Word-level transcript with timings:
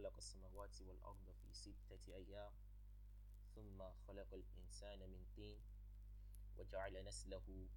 خلق 0.00 0.16
السماوات 0.16 0.80
والأرض 0.82 1.30
في 1.42 1.52
ستة 1.52 2.14
أيام 2.14 2.52
ثم 3.54 3.82
خلق 4.08 4.34
الإنسان 4.34 5.10
من 5.10 5.26
طين 5.36 5.60
وجعل 6.58 7.04
نسله 7.04 7.68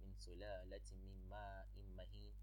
من 0.00 0.14
سلالة 0.14 0.94
من 0.94 1.28
ماء 1.28 1.68
مهين 1.96 2.34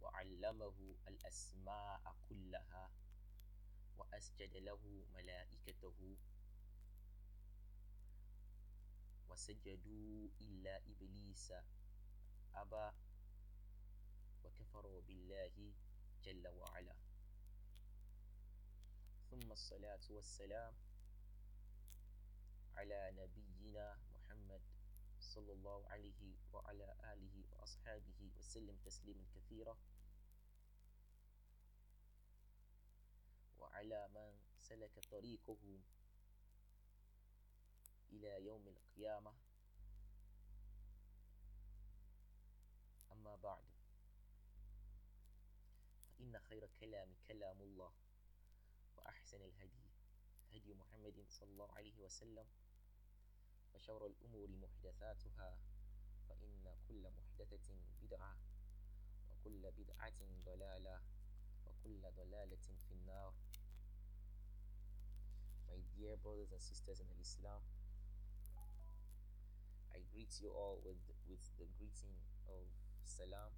وعلمه 0.00 0.96
الأسماء 1.08 2.16
كلها 2.28 2.90
وأسجد 3.96 4.56
له 4.56 5.06
ملائكته 5.14 6.16
وسجدوا 9.28 10.28
إلا 10.40 10.76
إبليس 10.76 11.52
أبى 12.54 12.90
وكفروا 14.44 15.00
بالله 15.02 15.72
جل 16.26 16.48
وعلا. 16.48 16.96
ثم 19.30 19.52
الصلاة 19.52 20.00
والسلام 20.10 20.74
على 22.74 23.10
نبينا 23.14 23.98
محمد 24.14 24.62
صلى 25.20 25.52
الله 25.52 25.88
عليه 25.88 26.34
وعلى 26.52 26.96
آله 27.12 27.44
وأصحابه 27.50 28.30
وسلم 28.36 28.76
تسليما 28.84 29.24
كثيرا. 29.34 29.78
وعلى 33.58 34.08
من 34.08 34.38
سلك 34.58 34.98
طريقه 34.98 35.80
إلى 38.10 38.44
يوم 38.44 38.68
القيامة. 38.68 39.34
أما 43.12 43.36
بعد. 43.36 43.75
خير 46.38 46.66
كلام 46.80 47.14
كلام 47.28 47.62
الله 47.62 47.92
وأحسن 48.96 49.42
الهدي 49.42 49.86
هدي 50.52 50.74
محمد 50.74 51.24
صلى 51.28 51.50
الله 51.50 51.72
عليه 51.72 51.98
وسلم 52.00 52.46
وشر 53.74 54.06
الأمور 54.06 54.48
محدثاتها 54.48 55.58
فإن 56.28 56.76
كل 56.88 57.10
محدثة 57.10 57.74
بدعة 58.02 58.36
وكل 59.30 59.70
بدعة 59.70 60.20
ضلالة 60.44 61.02
وكل 61.66 62.02
ضلالة 62.02 62.66
في 62.88 62.92
النار. 62.92 63.34
My 65.68 65.78
dear 65.94 66.16
brothers 66.16 66.52
and 66.52 66.62
sisters 66.62 67.00
in 67.00 67.10
Islam 67.20 67.60
I 69.96 70.04
greet 70.12 70.40
you 70.42 70.50
all 70.52 70.80
with 70.84 71.00
with 71.28 71.44
the 71.56 71.64
greeting 71.78 72.16
of 72.48 72.68
salam, 73.04 73.48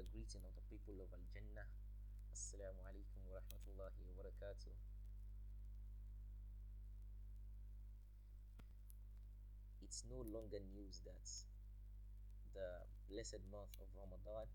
the 0.00 0.08
greeting 0.16 0.40
of 0.48 0.56
the 0.56 0.64
people 0.72 0.96
of 0.96 1.12
Al 1.12 1.20
Jannah. 1.28 1.68
Assalamu 2.32 2.80
alaikum 2.88 3.20
wa 3.28 3.36
rahmatullahi 3.36 4.00
wa 4.08 4.14
barakatuh. 4.16 4.72
It's 9.84 10.00
no 10.08 10.24
longer 10.24 10.56
news 10.72 11.04
that 11.04 11.20
the 12.56 12.88
blessed 13.12 13.44
month 13.52 13.76
of 13.76 13.92
Ramadan 13.92 14.48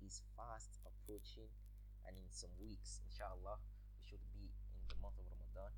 is 0.00 0.24
fast 0.32 0.80
approaching, 0.88 1.52
and 2.08 2.16
in 2.16 2.24
some 2.32 2.56
weeks, 2.56 3.04
inshallah, 3.12 3.60
we 3.92 4.00
should 4.00 4.24
be 4.32 4.48
in 4.48 4.82
the 4.88 4.96
month 5.04 5.20
of 5.20 5.28
Ramadan. 5.28 5.68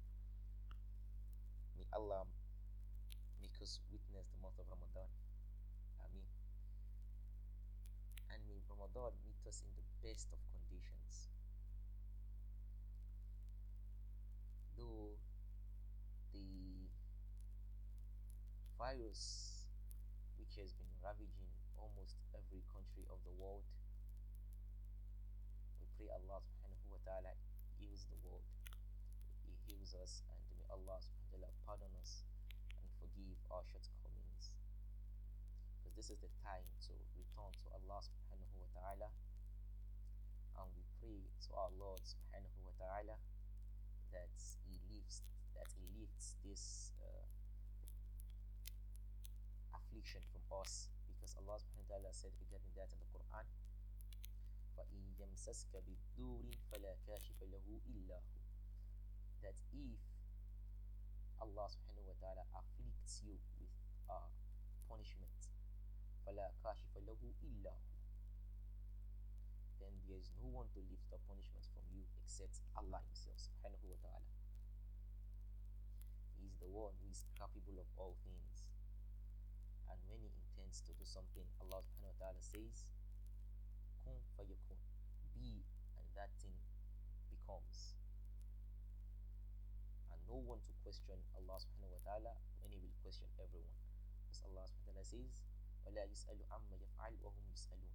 May 1.74 1.90
Allah 1.98 2.30
make 3.42 3.58
us 3.58 3.82
witness 3.90 4.30
the 4.30 4.38
month 4.38 4.62
of 4.62 4.70
Ramadan. 4.70 5.10
Ameen. 5.98 6.30
And 8.30 8.38
may 8.46 8.62
Ramadan 8.80 9.12
meet 9.28 9.44
us 9.44 9.60
in 9.60 9.68
the 9.76 9.84
best 10.00 10.32
of 10.32 10.40
conditions. 10.56 11.28
Though 14.72 15.20
the 16.32 16.88
virus 18.80 19.68
which 20.40 20.56
has 20.56 20.72
been 20.72 20.88
ravaging 21.04 21.52
almost 21.76 22.16
every 22.32 22.64
country 22.72 23.04
of 23.12 23.20
the 23.28 23.36
world, 23.36 23.68
we 25.76 25.84
pray 26.00 26.08
Allah 26.16 26.40
subhanahu 26.40 26.88
wa 26.88 27.04
ta'ala 27.04 27.36
heals 27.76 28.08
the 28.08 28.16
world. 28.24 28.48
He 29.44 29.52
heals 29.68 29.92
us 29.92 30.24
and 30.32 30.40
may 30.56 30.64
Allah 30.72 31.04
subhanahu 31.04 31.36
wa 31.36 31.52
ta'ala 31.52 31.52
pardon 31.68 31.92
us 32.00 32.24
and 32.80 32.88
forgive 32.96 33.36
our 33.52 33.60
shortcomings. 33.68 34.56
Because 35.76 35.92
this 36.00 36.08
is 36.08 36.16
the 36.24 36.32
time 36.40 36.64
to 36.88 36.96
return 37.12 37.52
to 37.60 37.66
Allah 37.76 38.00
subhanahu 38.00 38.19
ta'ala. 38.79 39.09
And 40.55 40.67
we 40.71 40.83
pray 41.03 41.19
to 41.27 41.49
our 41.59 41.71
Lord 41.75 41.99
subhanahu 42.05 42.59
wa 42.63 42.71
ta'ala 42.79 43.19
that 44.15 44.31
He 44.63 44.79
lifts 44.87 45.23
that 45.55 45.67
He 45.75 45.83
lifts 45.99 46.39
this 46.43 46.95
uh, 47.03 47.25
affliction 49.75 50.23
from 50.31 50.43
us. 50.61 50.87
Because 51.07 51.35
Allah 51.39 51.59
subhanahu 51.59 51.87
wa 51.87 51.91
ta'ala 51.99 52.11
said 52.15 52.31
regarding 52.39 52.71
that 52.79 52.91
in 52.91 52.99
the 52.99 53.09
Quran. 53.11 53.47
فَإِن 54.75 55.15
يَمْسَسْكَ 55.15 55.71
بِالدُّورِ 55.71 56.51
فَلَا 56.71 56.93
كَاشِفَ 57.07 57.39
لَهُ 57.47 57.65
إِلَّا 57.87 58.19
هُ 58.19 58.35
That 59.39 59.55
if 59.71 60.03
Allah 61.39 61.67
subhanahu 61.71 62.11
wa 62.11 62.17
ta'ala 62.19 62.43
afflicts 62.51 63.23
you 63.23 63.39
with 63.55 63.71
uh, 64.11 64.27
punishment 64.91 65.47
فَلَا 66.27 66.51
كَاشِفَ 66.59 66.91
لَهُ 67.07 67.21
إِلَّا 67.23 67.71
then 67.71 67.79
there 67.79 67.88
is 70.19 70.31
no 70.41 70.47
one 70.51 70.67
to 70.73 70.79
lift 70.91 71.05
the 71.11 71.19
punishment 71.29 71.65
from 71.71 71.85
you 71.91 72.03
except 72.19 72.59
Allah 72.75 73.01
himself 73.07 73.37
subhanahu 73.39 73.85
wa 73.91 73.99
ta'ala 74.03 74.29
he 76.39 76.47
is 76.47 76.55
the 76.59 76.69
one 76.69 76.93
who 76.99 77.07
is 77.09 77.23
capable 77.37 77.77
of 77.79 77.87
all 77.95 78.15
things 78.23 78.67
and 79.91 79.97
when 80.09 80.19
he 80.21 80.31
intends 80.33 80.81
to 80.85 80.91
do 80.95 81.05
something 81.05 81.45
Allah 81.61 81.79
subhanahu 81.85 82.13
wa 82.15 82.19
ta'ala 82.19 82.41
says 82.43 82.89
kun 84.03 84.17
fayakun 84.35 84.79
be 85.35 85.63
and 85.97 86.05
that 86.15 86.31
thing 86.41 86.55
becomes 87.31 87.95
and 90.11 90.19
no 90.27 90.39
one 90.43 90.59
to 90.67 90.73
question 90.83 91.17
Allah 91.37 91.57
subhanahu 91.59 91.95
wa 91.97 92.03
ta'ala 92.05 92.33
when 92.61 92.71
he 92.73 92.79
will 92.81 92.95
question 93.05 93.29
everyone. 93.37 93.77
As 94.29 94.41
Allah 94.45 94.65
subhanahu 94.65 94.97
wa 94.97 95.05
ta'ala 95.05 95.05
says, 95.05 95.33
وَلَا 95.85 96.03
يُسْأَلُ 96.09 96.39
عَمَّا 96.49 96.75
يَفْعَلُ 96.81 97.13
وَهُمْ 97.21 97.45
يُسْأَلُونَ 97.53 97.93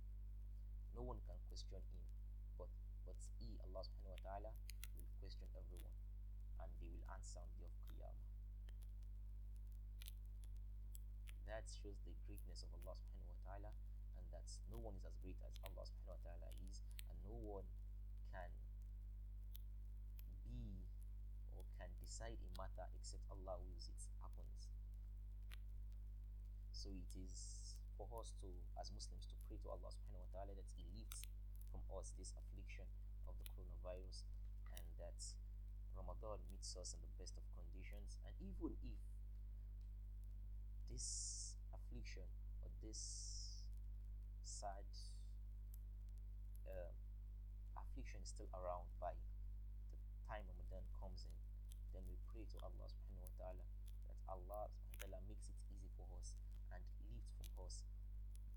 No 0.94 1.02
one 1.02 1.18
can 1.26 1.38
question 1.50 1.82
him, 1.90 2.02
but 3.05 3.15
he, 3.37 3.55
Allah 3.69 3.85
subhanahu 3.85 4.17
wa 4.17 4.23
ta'ala, 4.25 4.51
will 4.97 5.09
question 5.21 5.47
everyone 5.53 5.93
and 6.59 6.69
they 6.81 6.89
will 6.89 7.05
answer 7.13 7.39
on 7.39 7.47
the 7.53 7.61
day 7.61 7.69
of 7.69 7.75
Qiyamah. 7.85 8.27
That 11.45 11.65
shows 11.69 12.01
the 12.01 12.17
greatness 12.25 12.65
of 12.65 12.73
Allah 12.81 12.97
subhanahu 12.97 13.29
wa 13.29 13.41
ta'ala 13.45 13.71
and 14.17 14.25
that 14.33 14.49
no 14.73 14.81
one 14.81 14.97
is 14.97 15.05
as 15.05 15.13
great 15.21 15.37
as 15.45 15.53
Allah 15.61 15.85
subhanahu 15.85 16.17
wa 16.17 16.23
ta'ala 16.25 16.49
is 16.65 16.81
and 17.05 17.17
no 17.21 17.37
one 17.37 17.67
can 18.33 18.49
be 20.49 20.81
or 21.53 21.61
can 21.77 21.93
decide 22.01 22.41
a 22.41 22.49
matter 22.57 22.89
except 22.97 23.21
Allah 23.29 23.61
wills 23.61 23.85
it 23.87 24.01
happens. 24.19 24.73
So 26.73 26.89
it 26.89 27.13
is 27.13 27.77
for 27.95 28.09
us 28.19 28.35
to, 28.43 28.49
as 28.75 28.91
Muslims, 28.91 29.25
to 29.31 29.35
pray 29.47 29.57
to 29.63 29.69
Allah 29.71 29.89
subhanahu 29.93 30.25
wa 30.27 30.31
ta'ala 30.35 30.53
that 30.57 30.69
He 30.75 30.83
lifts 30.97 31.23
from 31.71 31.81
us 31.95 32.11
this 32.19 32.35
coronavirus 33.85 34.25
and 34.73 34.85
that 34.97 35.21
Ramadan 35.93 36.41
meets 36.49 36.73
us 36.75 36.97
in 36.97 36.99
the 37.05 37.13
best 37.21 37.37
of 37.37 37.45
conditions. 37.53 38.17
And 38.25 38.33
even 38.41 38.73
if 38.81 38.97
this 40.89 41.53
affliction 41.69 42.25
or 42.65 42.73
this 42.81 43.61
sad 44.41 44.89
uh, 46.65 46.89
affliction 47.77 48.25
is 48.25 48.29
still 48.33 48.49
around 48.57 48.89
by 48.97 49.13
the 49.93 50.01
time 50.25 50.49
Ramadan 50.49 50.83
comes 50.97 51.29
in, 51.29 51.37
then 51.93 52.01
we 52.09 52.17
pray 52.25 52.49
to 52.49 52.57
Allah 52.65 52.89
subhanahu 52.89 53.29
wa 53.29 53.35
ta'ala 53.37 53.65
that 54.09 54.17
Allah 54.25 54.65
subhanahu 54.73 54.97
wa 54.97 55.01
ta'ala 55.13 55.19
makes 55.29 55.45
it 55.47 55.57
easy 55.69 55.89
for 55.93 56.09
us 56.17 56.35
and 56.73 56.81
lifts 57.13 57.37
from 57.37 57.53
us 57.61 57.85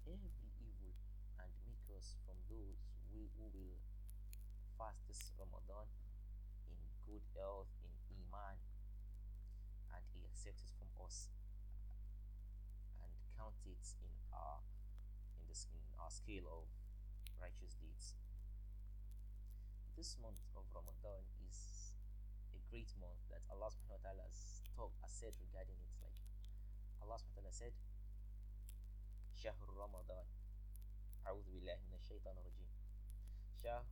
every 0.08 0.32
evil 0.64 0.96
and 1.38 1.48
make 1.68 1.84
us 1.92 2.16
from 2.24 2.40
those 2.48 2.80
who, 3.12 3.28
who 3.36 3.46
will 3.52 3.76
fast 4.77 5.01
this 5.07 5.31
Ramadan 5.37 5.87
in 6.69 6.79
good 7.05 7.23
health, 7.37 7.69
in 7.85 7.93
Iman, 8.13 8.57
and 9.93 10.03
He 10.13 10.25
accepts 10.25 10.63
it 10.65 10.73
from 10.77 10.89
us 11.03 11.29
and 13.01 13.11
count 13.37 13.57
it 13.65 13.83
in 14.01 14.13
our 14.33 14.61
in 15.39 15.45
the 15.49 15.57
in 15.73 15.83
our 15.99 16.09
scale 16.11 16.45
of 16.49 16.65
righteous 17.41 17.75
deeds 17.81 18.15
this 19.95 20.17
month 20.21 20.41
of 20.57 20.65
Ramadan 20.73 21.21
is 21.47 21.93
a 22.51 22.59
great 22.69 22.89
month 22.99 23.21
that 23.29 23.45
Allah 23.53 23.69
subhanahu 23.69 24.01
wa 24.01 24.05
ta'ala 24.09 24.23
has 24.25 24.65
talked 24.73 24.97
has 25.05 25.13
said 25.13 25.31
regarding 25.37 25.77
it. 25.77 25.93
Like 26.01 26.17
Allah 26.99 27.21
subhanahu 27.21 27.45
wa 27.45 27.53
ta'ala 27.53 27.71
said, 27.71 27.75
شهر 29.37 29.67
رمضان 29.75 30.27
أعوذ 31.27 31.47
بالله 31.51 31.75
من 31.87 31.93
الشيطان 31.99 32.37
الرجيم 32.37 32.71
شهر 33.63 33.91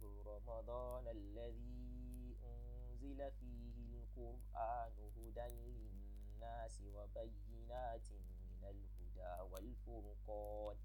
رمضان 0.66 1.06
الذي 1.08 2.36
أنزل 2.42 3.30
فيه 3.38 3.76
القرآن 4.02 4.92
هدى 4.98 5.46
للناس 5.54 6.82
وبينات 6.82 8.08
من 8.10 8.64
الهدى 8.64 9.40
والفرقان 9.50 10.76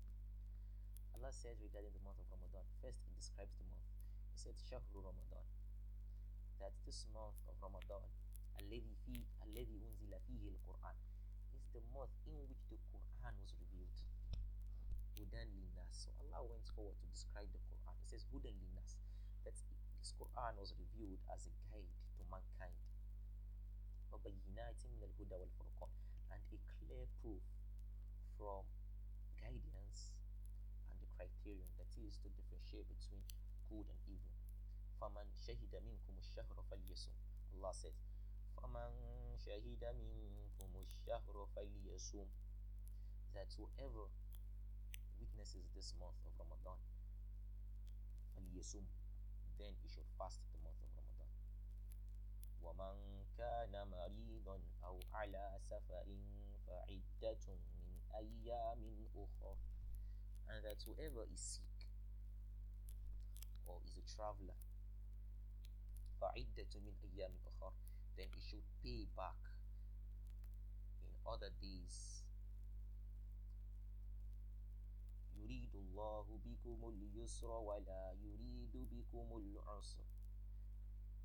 Allah 1.17 1.33
says 1.33 1.57
regarding 1.65 1.93
the 1.97 2.03
month 2.05 2.21
of 2.21 2.29
Ramadan, 2.29 2.61
first 2.77 3.01
He 3.05 3.13
describes 3.17 3.57
the 3.57 3.65
month. 3.73 3.89
He 4.29 4.37
said 4.37 4.53
Shahru 4.69 5.01
Ramadan. 5.01 5.45
That 6.61 6.73
this 6.85 7.09
month 7.09 7.41
of 7.49 7.57
Ramadan, 7.57 8.05
الذي 8.61 8.95
في 9.05 9.25
الذي 9.49 9.81
أنزل 9.81 10.13
فيه 10.29 10.49
القرآن 10.49 10.95
is 11.57 11.65
the 11.73 11.81
month 11.89 12.13
in 12.29 12.37
which 12.37 12.61
the 12.69 12.77
Quran 12.93 13.33
was 13.41 13.57
revealed. 13.57 13.97
Hudan 15.17 15.49
linas. 15.57 16.05
So 16.05 16.13
Allah 16.21 16.45
went 16.45 16.69
forward 16.69 17.01
to 17.01 17.07
describe 17.09 17.49
the 17.49 17.61
Quran. 17.65 17.97
He 17.97 18.05
says 18.05 18.25
Hudan 18.29 18.53
linas. 18.61 19.01
That 19.43 19.57
this 20.00 20.12
Quran 20.16 20.54
was 20.60 20.74
revealed 20.78 21.20
as 21.32 21.46
a 21.46 21.52
guide 21.68 21.92
to 22.16 22.22
mankind. 22.30 22.78
And 26.32 26.42
a 26.52 26.58
clear 26.78 27.06
proof 27.22 27.42
from 28.36 28.64
guidance 29.40 30.12
and 30.90 30.96
the 31.00 31.08
criterion 31.16 31.68
that 31.78 31.90
is 32.00 32.18
to 32.24 32.28
differentiate 32.32 32.88
between 32.88 33.22
good 33.68 33.86
and 33.88 34.00
evil. 34.08 34.34
فَمَنْ 35.00 35.28
شَهِدَ 35.44 35.72
مِنْكُمُ 35.76 36.14
الشَّهْرَ 36.18 36.56
فَلْيَصُمْ 36.72 37.14
Allah 37.56 37.74
says, 37.74 37.96
فَمَنْ 38.56 38.92
شَهِدَ 39.36 39.82
مِنْكُمُ 39.84 40.72
الشَّهْرَ 40.72 41.36
فَلْيَصُمْ 41.56 42.28
That 43.34 43.52
whoever 43.56 44.08
witnesses 45.20 45.68
this 45.76 45.92
month 46.00 46.20
of 46.24 46.32
Ramadan, 46.40 46.80
فَلْيَصُمْ 48.36 48.84
Then 49.61 49.77
he 49.77 49.87
should 49.93 50.09
fast 50.17 50.41
the 50.51 50.57
month 50.65 50.81
of 50.81 50.89
Ramadan. 50.97 51.29
ومن 52.61 53.25
كان 53.37 53.87
مريضا 53.87 54.59
أو 54.83 54.99
على 55.13 55.59
سفر 55.61 56.07
فعدة 56.67 57.45
من 57.77 58.01
أيام 58.15 59.05
أخر 59.15 59.57
and 60.49 60.65
that 60.65 60.81
whoever 60.83 61.23
is 61.33 61.39
sick 61.39 61.85
or 63.65 63.79
is 63.85 63.97
a 63.97 64.15
traveler 64.15 64.57
فعدة 66.21 66.79
من 66.79 66.95
أيام 67.03 67.37
أخر 67.45 67.73
then 68.17 68.29
he 68.33 68.41
should 68.41 68.65
pay 68.83 69.05
back 69.15 69.41
in 71.03 71.13
other 71.25 71.51
days 71.61 72.20
يريد 75.40 75.74
الله 75.74 76.38
بكم 76.44 76.88
اليسر 76.88 77.50
ولا 77.50 78.12
يريد 78.12 78.76
بكم 78.76 79.36
العسر 79.36 80.04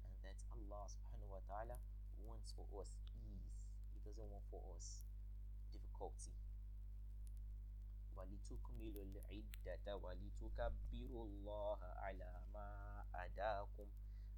and 0.05 0.13
that 0.21 0.39
Allah 0.51 0.83
subhanahu 0.87 1.31
wa 1.31 1.41
ta'ala 1.47 1.77
wants 2.19 2.51
for 2.53 2.67
us 2.81 2.93
ease 3.15 3.49
he 3.93 3.99
doesn't 4.05 4.29
want 4.29 4.45
for 4.49 4.61
us 4.75 5.03
difficulty 5.71 6.33
ولتكملوا 8.15 9.03
العدة 9.05 9.95
ولتكبروا 9.95 11.25
الله 11.25 11.77
على 11.83 12.43
ما 12.53 13.05
أداكم 13.15 13.87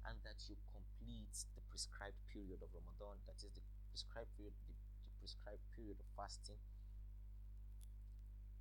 and 0.06 0.16
that 0.22 0.48
you 0.48 0.56
complete 0.72 1.36
the 1.56 1.62
prescribed 1.70 2.20
period 2.28 2.62
of 2.62 2.68
Ramadan 2.74 3.16
that 3.26 3.36
is 3.42 3.52
the 3.54 3.62
prescribed 3.90 4.30
period 4.36 4.54
the, 4.66 4.72
the 4.72 5.12
prescribed 5.20 5.64
period 5.76 5.98
of 6.00 6.06
fasting 6.16 6.60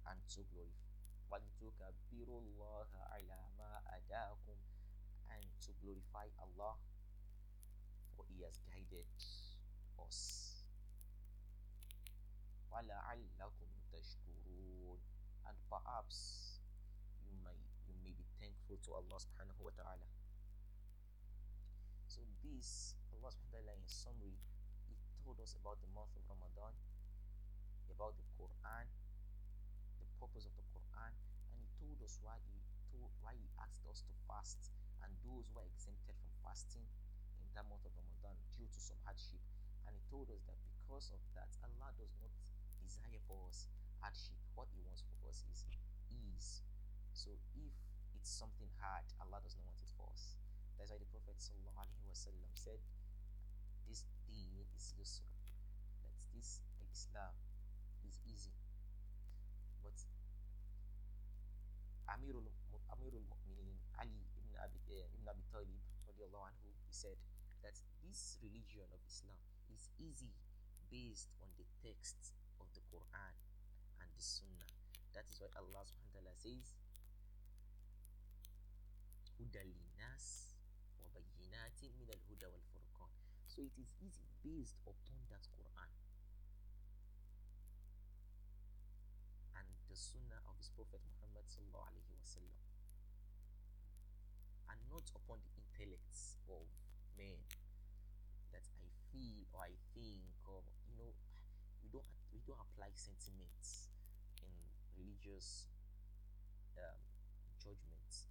and 0.08 0.20
to 0.28 0.42
glorify 0.52 0.87
وَلِتُكَبِّرُوا 1.32 2.40
اللَّهَ 2.42 2.90
عَلَى 3.14 3.40
مَا 3.58 3.74
أَدَاكُمْ 3.98 4.58
and 5.34 5.46
to 5.66 5.72
glorify 5.82 6.30
Allah 6.38 6.78
for 8.16 8.26
He 8.30 8.44
has 8.46 8.60
guided 8.70 9.10
us. 9.98 10.20
وَلَعَلَّكُمْ 12.70 13.70
تَشْكُرُونَ 13.94 15.00
and 15.48 15.58
perhaps 15.70 16.18
you 17.22 17.34
may 17.44 17.60
you 17.90 17.96
may 18.04 18.14
be 18.14 18.26
thankful 18.40 18.78
to 18.82 18.90
Allah 18.94 19.18
subhanahu 19.20 19.62
wa 19.62 19.74
ta'ala. 19.76 20.08
So 22.08 22.22
this 22.46 22.96
Allah 23.14 23.30
subhanahu 23.34 23.54
wa 23.54 23.58
ta'ala 23.60 23.74
in 23.78 23.88
summary 23.90 24.38
He 24.90 24.96
told 25.26 25.38
us 25.42 25.56
about 25.58 25.82
the 25.82 25.90
month 25.94 26.14
of 26.18 26.24
Ramadan, 26.30 26.74
about 27.92 28.14
the 28.18 28.26
Quran, 28.38 28.86
the 30.02 30.08
purpose 30.18 30.46
of 30.50 30.54
the 30.58 30.66
us 32.09 32.17
why 32.25 32.41
he 32.49 32.57
told 32.89 33.13
why 33.21 33.37
he 33.37 33.45
asked 33.61 33.85
us 33.85 34.01
to 34.01 34.13
fast, 34.25 34.73
and 35.05 35.13
those 35.21 35.45
who 35.53 35.61
are 35.61 35.69
exempted 35.69 36.17
from 36.17 36.33
fasting 36.41 36.89
in 37.45 37.53
that 37.53 37.69
month 37.69 37.85
of 37.85 37.93
Ramadan 37.93 38.33
due 38.57 38.65
to 38.65 38.81
some 38.81 38.97
hardship. 39.05 39.45
And 39.85 39.93
he 39.93 40.01
told 40.09 40.33
us 40.33 40.41
that 40.49 40.57
because 40.73 41.13
of 41.13 41.21
that, 41.37 41.53
Allah 41.61 41.93
does 42.01 42.17
not 42.25 42.33
desire 42.81 43.21
for 43.29 43.45
us 43.45 43.69
hardship. 44.01 44.41
What 44.57 44.73
He 44.73 44.81
wants 44.81 45.05
for 45.05 45.21
us 45.29 45.45
is 45.53 45.69
ease. 46.09 46.65
So 47.13 47.37
if 47.53 47.77
it's 48.17 48.33
something 48.33 48.73
hard, 48.81 49.05
Allah 49.21 49.45
does 49.45 49.53
not 49.61 49.69
want 49.69 49.85
it 49.85 49.93
for 49.93 50.09
us. 50.09 50.41
That's 50.81 50.89
why 50.89 50.97
the 50.97 51.11
Prophet 51.13 51.37
wasallam 51.37 52.53
said, 52.57 52.81
"This 53.85 54.09
deen 54.25 54.65
is 54.73 54.97
yusr." 54.97 55.29
That 56.01 56.17
this 56.33 56.65
Islam 56.89 57.37
is 58.09 58.17
easy. 58.25 58.57
But 59.85 59.99
Amirul, 62.09 62.49
Amirul 62.89 63.25
Mu'minin 63.29 63.77
Ali 64.01 64.25
ibn 64.37 64.53
Abi, 64.65 64.81
uh, 64.89 65.05
ibn 65.15 65.29
Abi 65.29 65.45
Talib 65.53 65.77
anhu, 66.19 66.69
he 66.73 66.91
said 66.91 67.19
that 67.63 67.77
this 68.03 68.39
religion 68.43 68.89
of 68.91 69.01
Islam 69.07 69.37
is 69.69 69.91
easy 70.01 70.33
based 70.91 71.29
on 71.43 71.49
the 71.61 71.67
texts 71.85 72.33
of 72.61 72.67
the 72.75 72.83
Quran 72.89 73.35
and 74.01 74.09
the 74.15 74.23
Sunnah. 74.23 74.73
That 75.15 75.29
is 75.29 75.37
why 75.41 75.53
Allah 75.59 75.85
subhanahu 75.85 76.11
wa 76.11 76.33
ta'ala 76.33 76.35
says 76.39 76.75
Hudalinas 79.39 80.57
wa 80.99 81.07
bayinatin 81.13 81.93
min 81.99 82.09
al 82.11 82.23
huda 82.27 82.49
wal 82.51 82.67
furqan. 82.73 83.13
So 83.47 83.63
it 83.63 83.75
is 83.77 83.95
easy 84.01 84.27
based 84.43 84.79
upon 84.87 85.21
that 85.31 85.45
Quran 85.55 85.93
and 89.59 89.67
the 89.91 89.97
Sunnah 89.99 90.41
of 90.49 90.55
His 90.59 90.71
Prophet 90.73 91.03
Muhammad 91.03 91.18
alaihi 91.47 92.11
wasallam, 92.19 92.59
and 94.75 94.81
not 94.91 95.07
upon 95.15 95.39
the 95.47 95.53
intellects 95.55 96.35
of 96.51 96.67
men 97.15 97.39
that 98.51 98.67
I 98.75 98.87
feel 99.15 99.47
or 99.55 99.63
I 99.63 99.75
think 99.95 100.27
or 100.51 100.63
you 100.91 100.99
know 100.99 101.15
we 101.83 101.89
don't 101.95 102.07
we 102.35 102.43
don't 102.43 102.59
apply 102.59 102.91
sentiments 102.95 103.91
in 104.43 104.51
religious 104.99 105.71
um, 106.75 106.99
judgments. 107.63 108.27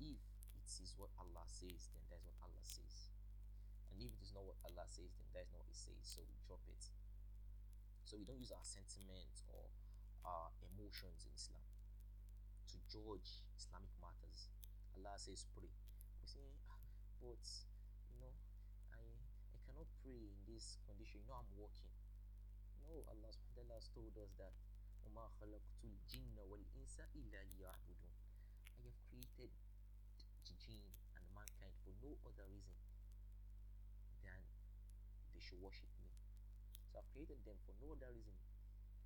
If 0.00 0.18
it 0.56 0.68
is 0.80 0.96
what 0.96 1.12
Allah 1.20 1.44
says, 1.46 1.92
then 1.92 2.02
that's 2.08 2.24
what 2.24 2.36
Allah 2.40 2.64
says. 2.64 3.12
And 3.92 4.00
if 4.00 4.08
it 4.08 4.22
is 4.24 4.32
not 4.32 4.48
what 4.48 4.56
Allah 4.64 4.88
says, 4.88 5.12
then 5.20 5.28
that's 5.36 5.52
not 5.52 5.60
what 5.60 5.68
He 5.68 5.76
says. 5.76 6.00
So 6.00 6.24
we 6.24 6.34
drop 6.48 6.64
it. 6.72 6.82
So 8.08 8.16
we 8.16 8.24
don't 8.24 8.40
use 8.40 8.50
our 8.50 8.64
sentiments 8.64 9.44
or 9.52 9.68
our 10.24 10.48
emotions 10.72 11.28
in 11.28 11.32
Islam 11.36 11.71
to 12.71 12.75
judge 12.89 13.43
Islamic 13.57 13.91
matters. 14.01 14.49
Allah 14.97 15.15
says 15.17 15.45
pray. 15.55 15.71
We 16.21 16.27
say, 16.27 16.47
ah, 16.69 16.79
but 17.21 17.43
you 18.11 18.17
know, 18.21 18.33
I 18.93 19.03
I 19.53 19.57
cannot 19.65 19.87
pray 20.03 20.31
in 20.31 20.37
this 20.47 20.77
condition. 20.87 21.21
You 21.23 21.27
know, 21.29 21.39
I'm 21.41 21.51
working. 21.57 21.91
No, 22.87 23.03
Allah 23.11 23.29
subhanahu 23.35 23.51
wa 23.51 23.57
ta'ala 23.67 23.75
has 23.79 23.87
told 23.91 24.13
us 24.15 24.31
that 24.39 24.55
وَمَا 25.07 25.27
خَلَقْتُ 25.39 25.81
الْجِنَّ 25.83 26.35
وَالْإِنسَ 26.35 26.95
إِلَّا 27.15 27.39
لِيَعْبُدُونَ 27.55 28.13
I 28.77 28.81
have 28.87 28.97
created 29.07 29.51
the 30.47 30.53
jinn 30.63 30.83
and 31.15 31.25
mankind 31.35 31.73
for 31.83 31.91
no 32.03 32.15
other 32.27 32.47
reason 32.51 32.75
than 34.23 34.39
they 35.35 35.41
should 35.43 35.59
worship 35.63 35.87
me. 35.99 36.07
So 36.91 36.99
I've 36.99 37.09
created 37.11 37.39
them 37.43 37.55
for 37.67 37.73
no 37.83 37.95
other 37.95 38.11
reason 38.15 38.35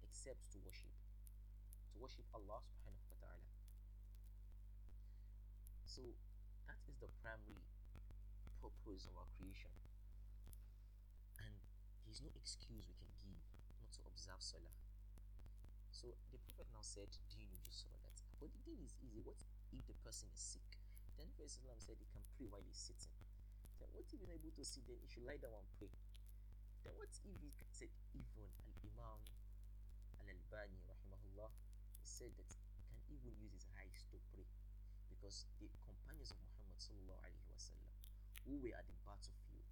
except 0.05 0.46
to 0.53 0.58
worship. 0.65 0.93
To 1.93 1.96
worship 2.01 2.25
Allah 2.34 2.62
subhanahu 2.65 2.98
wa 2.98 3.04
ta'ala. 3.04 3.04
so 5.87 6.02
that 6.66 6.83
is 6.90 6.99
the 6.99 7.07
primary 7.23 7.62
purpose 8.59 9.07
of 9.07 9.14
our 9.14 9.31
creation. 9.38 9.71
And 11.38 11.55
there's 12.02 12.19
no 12.19 12.35
excuse 12.35 12.83
we 12.90 12.99
can 12.99 13.14
give 13.23 13.38
not 13.78 13.95
to 13.95 14.02
observe 14.11 14.43
Salah. 14.43 14.75
So 15.95 16.11
the 16.35 16.43
Prophet 16.43 16.66
now 16.75 16.83
said, 16.83 17.07
Do 17.31 17.38
you 17.38 17.47
know 17.47 17.62
just 17.62 17.87
Salah? 17.87 18.11
But 18.43 18.50
the 18.50 18.61
thing 18.66 18.83
is 18.83 18.99
easy. 18.99 19.23
What 19.23 19.38
if 19.71 19.87
the 19.87 19.95
person 20.02 20.26
is 20.35 20.59
sick? 20.59 20.66
Then 21.14 21.31
the 21.38 21.47
Prophet 21.47 21.78
said 21.78 21.97
he 22.02 22.11
can 22.11 22.26
pray 22.35 22.50
while 22.50 22.66
he's 22.66 22.83
sitting. 22.83 23.14
Then 23.78 23.87
what 23.95 24.11
if 24.11 24.19
not 24.19 24.35
able 24.35 24.50
to 24.59 24.64
sit? 24.66 24.83
Then 24.90 24.99
he 24.99 25.07
should 25.07 25.23
lie 25.23 25.38
down 25.38 25.55
and 25.55 25.71
pray. 25.78 25.95
Then 26.83 26.99
what 26.99 27.14
if 27.14 27.23
he 27.23 27.55
said 27.71 27.95
even 28.11 28.50
Al 28.59 28.75
Imam 28.83 29.23
Al 30.19 30.26
Albani 30.35 30.83
rahimahullah 30.83 31.50
he 31.95 32.02
said 32.02 32.35
that 32.35 32.50
he 32.50 32.83
can 32.90 32.99
even 33.07 33.38
use 33.38 33.55
his 33.55 33.71
eyes 33.78 34.02
to 34.11 34.19
pray 34.35 34.50
Because 35.26 35.50
the 35.59 35.66
companions 35.83 36.30
of 36.30 36.38
Muhammad 36.38 36.78
wasallam, 36.78 37.90
who 38.47 38.62
were 38.62 38.71
at 38.78 38.87
the 38.87 38.95
battlefield, 39.02 39.66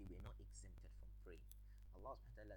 they 0.00 0.08
were 0.08 0.24
not 0.24 0.40
exempted 0.40 0.88
from 0.88 1.12
praying. 1.20 1.44
Allah 2.00 2.16
subhanahu 2.16 2.48
wa 2.48 2.56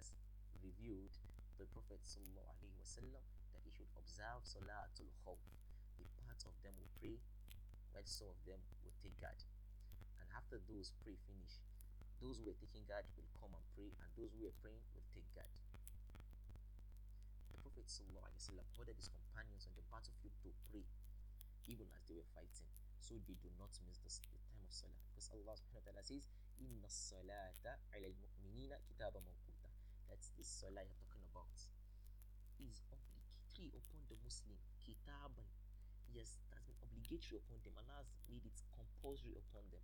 revealed 0.64 1.12
the 1.60 1.68
Prophet 1.68 2.00
wasallam 2.00 3.20
that 3.52 3.60
he 3.60 3.68
should 3.76 3.92
observe 3.92 4.40
Salatul 4.40 5.12
Khawf. 5.20 5.36
The 6.00 6.08
part 6.16 6.40
of 6.48 6.56
them 6.64 6.72
will 6.80 6.88
pray, 6.96 7.20
while 7.92 8.08
some 8.08 8.32
of 8.32 8.40
them 8.48 8.64
will 8.80 8.96
take 9.04 9.20
guard. 9.20 9.44
And 10.16 10.32
after 10.32 10.64
those 10.72 10.96
pray 11.04 11.20
finish, 11.28 11.60
those 12.24 12.40
who 12.40 12.48
were 12.48 12.56
taking 12.56 12.88
guard 12.88 13.04
will 13.20 13.28
come 13.36 13.52
and 13.52 13.68
pray, 13.76 13.92
and 14.00 14.08
those 14.16 14.32
who 14.32 14.48
were 14.48 14.56
praying 14.64 14.80
will 14.96 15.04
take 15.12 15.28
guard. 15.36 15.52
The 17.52 17.60
Prophet 17.60 17.84
ﷺ 17.84 18.80
ordered 18.80 18.96
his 18.96 19.12
companions 19.12 19.68
on 19.68 19.76
the 19.76 19.84
battlefield 19.92 20.40
to 20.40 20.56
pray 20.72 20.88
even 21.68 21.86
as 21.94 22.02
they 22.06 22.16
were 22.16 22.26
fighting, 22.34 22.68
so 22.98 23.18
they 23.26 23.36
do 23.42 23.50
not 23.58 23.74
miss 23.86 23.98
the, 24.02 24.10
the 24.30 24.40
time 24.46 24.62
of 24.62 24.70
Salah. 24.70 25.02
Because 25.10 25.28
Allah 25.34 25.54
subhanahu 25.58 25.82
wa 25.82 25.86
ta'ala 25.90 26.04
says, 26.06 26.30
Inna 26.62 26.86
salata 26.86 27.78
ala 27.94 28.06
al-mu'minina 28.06 28.78
kitaba 28.86 29.18
mawquta. 29.22 29.70
That's 30.06 30.30
the 30.38 30.46
Salah 30.46 30.86
you're 30.86 31.02
talking 31.02 31.26
about. 31.30 31.50
Is 32.62 32.78
obligatory 32.94 33.74
upon 33.74 34.06
the 34.06 34.14
Muslim. 34.22 34.54
Kitaban. 34.78 35.46
Yes, 36.14 36.38
that's 36.52 36.62
been 36.68 36.78
obligatory 36.78 37.42
upon 37.42 37.58
them. 37.66 37.74
Allah 37.74 38.06
has 38.06 38.10
made 38.30 38.46
it 38.46 38.58
compulsory 38.70 39.34
upon 39.34 39.66
them. 39.74 39.82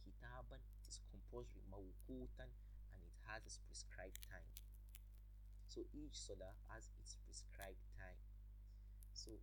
Kitaban 0.00 0.62
is 0.88 1.04
compulsory. 1.12 1.60
Mawqutan 1.68 2.48
and 2.94 3.00
it 3.04 3.16
has 3.28 3.44
its 3.44 3.60
prescribed 3.68 4.24
time. 4.24 4.48
So 5.68 5.84
each 5.92 6.16
Salah 6.16 6.54
has 6.72 6.88
its 7.02 7.18
prescribed 7.26 7.82
time. 7.98 8.16
So 9.12 9.36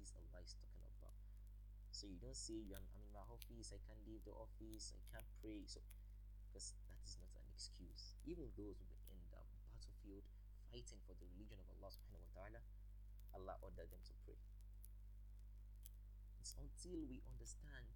is 0.00 0.12
talking 0.56 0.84
about. 0.98 1.16
So 1.92 2.08
you 2.08 2.16
don't 2.18 2.36
say 2.36 2.56
I'm, 2.72 2.84
I'm 2.96 3.04
in 3.04 3.12
my 3.12 3.24
office, 3.28 3.72
I 3.76 3.80
can't 3.84 4.00
leave 4.08 4.24
the 4.24 4.32
office, 4.32 4.96
I 4.96 5.02
can't 5.12 5.28
pray. 5.44 5.62
So 5.68 5.80
because 6.50 6.74
that 6.88 6.98
is 7.04 7.14
not 7.20 7.30
an 7.36 7.46
excuse. 7.54 8.16
Even 8.26 8.50
those 8.58 8.80
who 8.80 8.90
in 9.12 9.20
the 9.30 9.42
battlefield 9.70 10.26
fighting 10.72 10.98
for 11.06 11.14
the 11.18 11.26
religion 11.36 11.58
of 11.62 11.66
Allah 11.78 11.90
subhanahu 11.94 12.26
wa 12.26 12.32
ta'ala, 12.34 12.60
Allah 13.38 13.54
ordered 13.62 13.90
them 13.90 14.02
to 14.02 14.14
pray. 14.26 14.38
It's 16.42 16.56
until 16.58 17.06
we 17.06 17.22
understand 17.30 17.86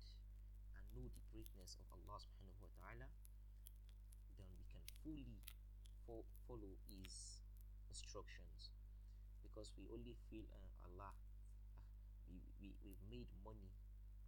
and 0.78 0.84
know 0.94 1.08
the 1.10 1.24
greatness 1.34 1.74
of 1.80 1.86
Allah 1.90 2.18
subhanahu 2.22 2.60
wa 2.62 2.70
ta'ala, 2.78 3.08
then 4.38 4.48
we 4.54 4.64
can 4.70 4.84
fully 5.02 5.42
fo- 6.06 6.28
follow 6.46 6.78
his 6.86 7.42
instructions 7.90 8.70
because 9.42 9.74
we 9.74 9.86
only 9.90 10.14
feel 10.30 10.46
uh, 10.50 10.88
Allah 10.90 11.10
we, 12.29 12.41
we, 12.61 12.73
we've 12.83 13.03
made 13.09 13.29
money 13.43 13.71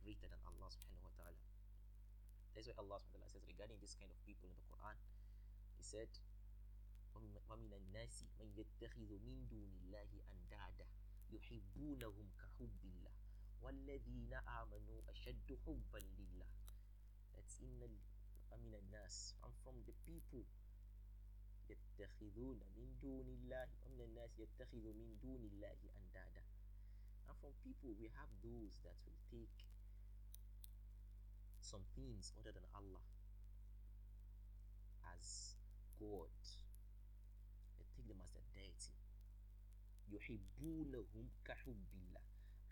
greater 0.03 0.27
than 0.27 0.41
Allah 0.47 0.69
subhanahu 0.69 1.07
wa 1.07 1.15
ta'ala 1.17 1.41
that's 2.53 2.67
why 2.67 2.75
Allah 2.77 2.97
subhanahu 2.99 3.25
wa 3.25 3.31
ta'ala 3.31 3.35
says 3.37 3.45
regarding 3.47 3.79
this 3.79 3.95
kind 3.95 4.11
of 4.11 4.17
people 4.27 4.47
in 4.49 4.55
the 4.57 4.65
Quran 4.71 4.97
he 5.77 5.83
said 5.83 6.09
ومن 7.51 7.73
الناس 7.73 8.23
من 8.39 8.47
يتخذ 8.55 9.09
من 9.19 9.47
دون 9.51 9.71
الله 9.83 10.09
أندادا 10.31 10.87
يحبونهم 11.31 12.27
كحب 12.39 12.83
الله 12.83 13.11
والذين 13.61 14.33
آمنوا 14.33 15.01
أشد 15.09 15.59
حبا 15.65 15.97
لله 15.97 16.47
that's 17.35 17.59
in 17.59 17.83
من 18.61 18.73
الناس 18.75 19.35
I'm 19.43 19.53
from 19.63 19.75
the 19.85 19.93
people 20.07 20.45
يتخذون 21.69 22.59
من 22.77 22.99
دون 23.01 23.27
الله 23.27 23.67
ومن 23.85 24.01
الناس 24.01 24.39
يتخذ 24.39 24.93
من 24.93 25.19
دون 25.21 25.43
الله 25.43 25.77
أندادا 25.97 26.43
and 27.27 27.35
from 27.39 27.53
people 27.63 27.93
we 27.99 28.07
have 28.17 28.29
those 28.43 28.77
that 28.83 28.95
will 29.05 29.19
take 29.29 29.57
some 31.61 31.83
things 31.95 32.33
other 32.39 32.51
than 32.51 32.65
Allah 32.75 33.05
as 35.15 35.55
God 35.99 36.33
they 37.79 37.87
take 37.95 38.07
them 38.07 38.21
as 38.23 38.31
their 38.31 38.45
deity 38.53 38.95
يحبونهم 40.11 41.25
كحب 41.45 41.87
الله 41.95 42.23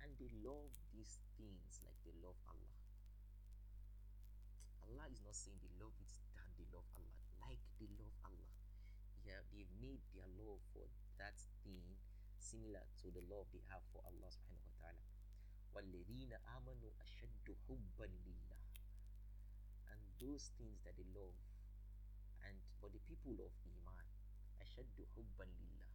and 0.03 0.11
they 0.19 0.29
love 0.43 0.71
these 0.91 1.19
things 1.39 1.79
like 1.85 1.95
they 2.03 2.15
love 2.19 2.35
Allah 2.47 2.75
Allah 4.83 5.05
is 5.11 5.21
not 5.23 5.35
saying 5.35 5.57
they 5.63 5.71
love 5.79 5.95
it 6.03 6.11
than 6.35 6.49
they 6.59 6.67
love 6.75 6.87
Allah 6.97 7.15
like 7.47 7.63
they 7.79 7.87
love 7.95 8.15
Allah 8.27 8.49
yeah, 9.29 9.45
they've 9.53 9.69
made 9.77 10.01
their 10.17 10.25
love 10.41 10.57
for 10.73 10.89
that 11.21 11.37
thing 11.61 11.85
similar 12.43 12.83
to 13.03 13.07
the 13.11 13.23
love 13.29 13.47
they 13.53 13.63
have 13.69 13.83
for 13.93 14.01
Allah 14.07 14.29
subhanahu 14.31 14.69
wa 14.69 14.77
ta'ala. 14.81 15.03
وَالَّذِينَ 15.75 16.33
آمَنُوا 16.33 16.91
أَشَدُّ 17.03 17.45
حُبًّا 17.67 18.05
لِلَّهِ 18.09 18.59
And 19.93 19.99
those 20.17 20.49
things 20.57 20.81
that 20.83 20.97
they 20.97 21.05
love, 21.13 21.37
and 22.45 22.57
but 22.81 22.91
the 22.91 23.03
people 23.05 23.37
of 23.43 23.51
Iman, 23.65 24.05
أَشَدُّ 24.63 24.97
حُبًّا 25.13 25.45
لِلَّهِ 25.45 25.89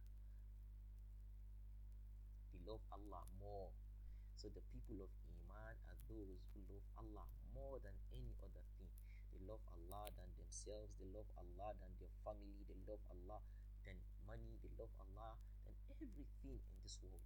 They 2.53 2.61
love 2.63 2.81
Allah 2.91 3.23
more. 3.39 3.71
So 4.35 4.47
the 4.51 4.63
people 4.71 5.01
of 5.03 5.11
Iman 5.27 5.75
are 5.91 5.99
those 6.07 6.43
who 6.53 6.59
love 6.71 6.85
Allah 6.99 7.27
more 7.55 7.79
than 7.83 7.95
any 8.11 8.35
other 8.43 8.63
thing. 8.79 8.91
They 9.31 9.41
love 9.43 9.63
Allah 9.71 10.11
than 10.15 10.29
themselves. 10.39 10.95
They 10.99 11.07
love 11.11 11.27
Allah 11.35 11.75
than 11.83 11.91
their 11.99 12.11
family. 12.23 12.63
They 12.67 12.79
love 12.87 13.03
Allah 13.11 13.39
than 13.83 13.99
money. 14.27 14.55
They 14.63 14.71
love 14.79 14.91
Allah 14.99 15.35
than 15.39 15.48
everything 15.99 16.59
in 16.71 16.77
this 16.83 16.99
world. 17.03 17.25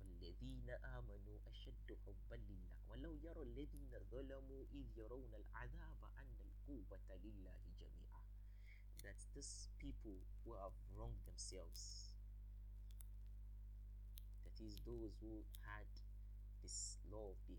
والذين 0.00 0.70
آمنوا 0.70 1.38
أشد 1.46 1.88
حبا 2.06 2.34
لله 2.34 2.76
ولو 2.88 3.14
يرى 3.16 3.42
الذين 3.42 3.92
ظلموا 4.10 4.64
إذ 4.72 4.86
يرون 4.96 5.34
العذاب 5.34 6.00
أن 6.18 6.36
القوة 6.40 7.16
لله 7.16 7.62
جميعا 7.80 8.22
that 9.04 9.20
these 9.34 9.68
people 9.78 10.16
who 10.44 10.54
have 10.54 10.72
wronged 10.96 11.20
themselves 11.26 12.14
that 14.44 14.56
is 14.64 14.80
those 14.86 15.12
who 15.20 15.44
had 15.66 15.88
this 16.62 16.98
love 17.12 17.36
they 17.48 17.58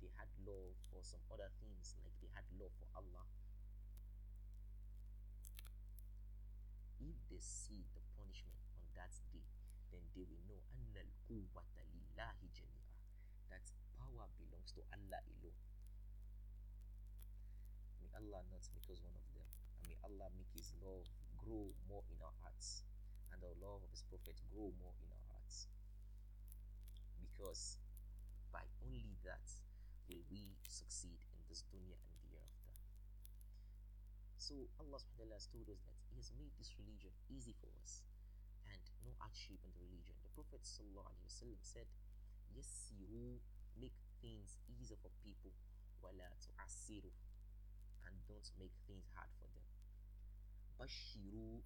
they 0.00 0.10
had 0.18 0.28
love 0.44 0.74
for 0.90 1.00
some 1.02 1.20
other 1.32 1.48
things 1.60 1.94
like 2.04 2.12
they 2.20 2.28
had 2.34 2.44
love 2.60 2.72
for 2.78 2.88
Allah 2.94 3.24
If 7.07 7.17
they 7.31 7.39
see 7.39 7.87
the 7.95 8.03
punishment 8.19 8.59
on 8.75 8.83
that 8.99 9.15
day 9.31 9.47
then 9.91 10.03
they 10.11 10.27
will 10.27 10.43
know 10.51 10.59
annal 10.75 11.07
quwwata 11.25 11.77
that 12.17 13.63
power 13.95 14.25
belongs 14.41 14.73
to 14.73 14.81
Allah 14.89 15.21
alone. 15.37 15.61
May 18.01 18.09
Allah 18.17 18.41
not 18.49 18.65
make 18.73 18.89
us 18.89 18.99
one 19.05 19.13
of 19.13 19.27
them. 19.37 19.45
And 19.77 19.85
may 19.87 19.97
Allah 20.01 20.33
make 20.33 20.49
his 20.57 20.73
love 20.81 21.05
grow 21.37 21.69
more 21.85 22.01
in 22.09 22.17
our 22.25 22.33
hearts 22.41 22.81
and 23.29 23.37
the 23.37 23.53
love 23.61 23.85
of 23.85 23.89
his 23.93 24.01
prophet 24.09 24.33
grow 24.49 24.73
more 24.81 24.95
in 25.05 25.09
our 25.13 25.25
hearts. 25.29 25.69
Because 27.21 27.77
by 28.49 28.65
only 28.81 29.13
that 29.21 29.45
will 30.09 30.25
we 30.33 30.57
succeed 30.65 31.21
in 31.37 31.41
this 31.45 31.61
dunya 31.69 31.93
and 31.93 32.13
the 32.17 32.25
hereafter. 32.33 32.73
So 34.41 34.55
Allah 34.81 34.97
subhanahu 34.97 35.29
wa 35.29 35.37
ta'ala 35.37 35.37
has 35.37 35.47
told 35.53 35.67
us 35.69 35.81
that 35.85 35.96
He 36.17 36.25
has 36.25 36.33
made 36.33 36.49
this 36.57 36.73
religion 36.81 37.13
easy 37.29 37.53
for 37.61 37.69
us 37.77 38.01
and 38.65 38.81
no 39.05 39.13
hardship 39.21 39.61
in 39.61 39.69
the 39.69 39.85
religion. 39.85 40.17
The 40.25 40.33
Prophet 40.33 40.65
wasallam 40.65 41.61
said, 41.61 41.85
Yes, 42.57 42.89
you 42.97 43.37
make 43.77 43.93
things 44.17 44.57
easier 44.65 44.97
for 44.97 45.13
people, 45.21 45.53
wala 46.01 46.25
tu'asiru 46.41 47.13
and 48.09 48.17
don't 48.25 48.49
make 48.57 48.73
things 48.89 49.05
hard 49.13 49.29
for 49.37 49.45
them. 49.53 49.69
Bashiru 50.81 51.61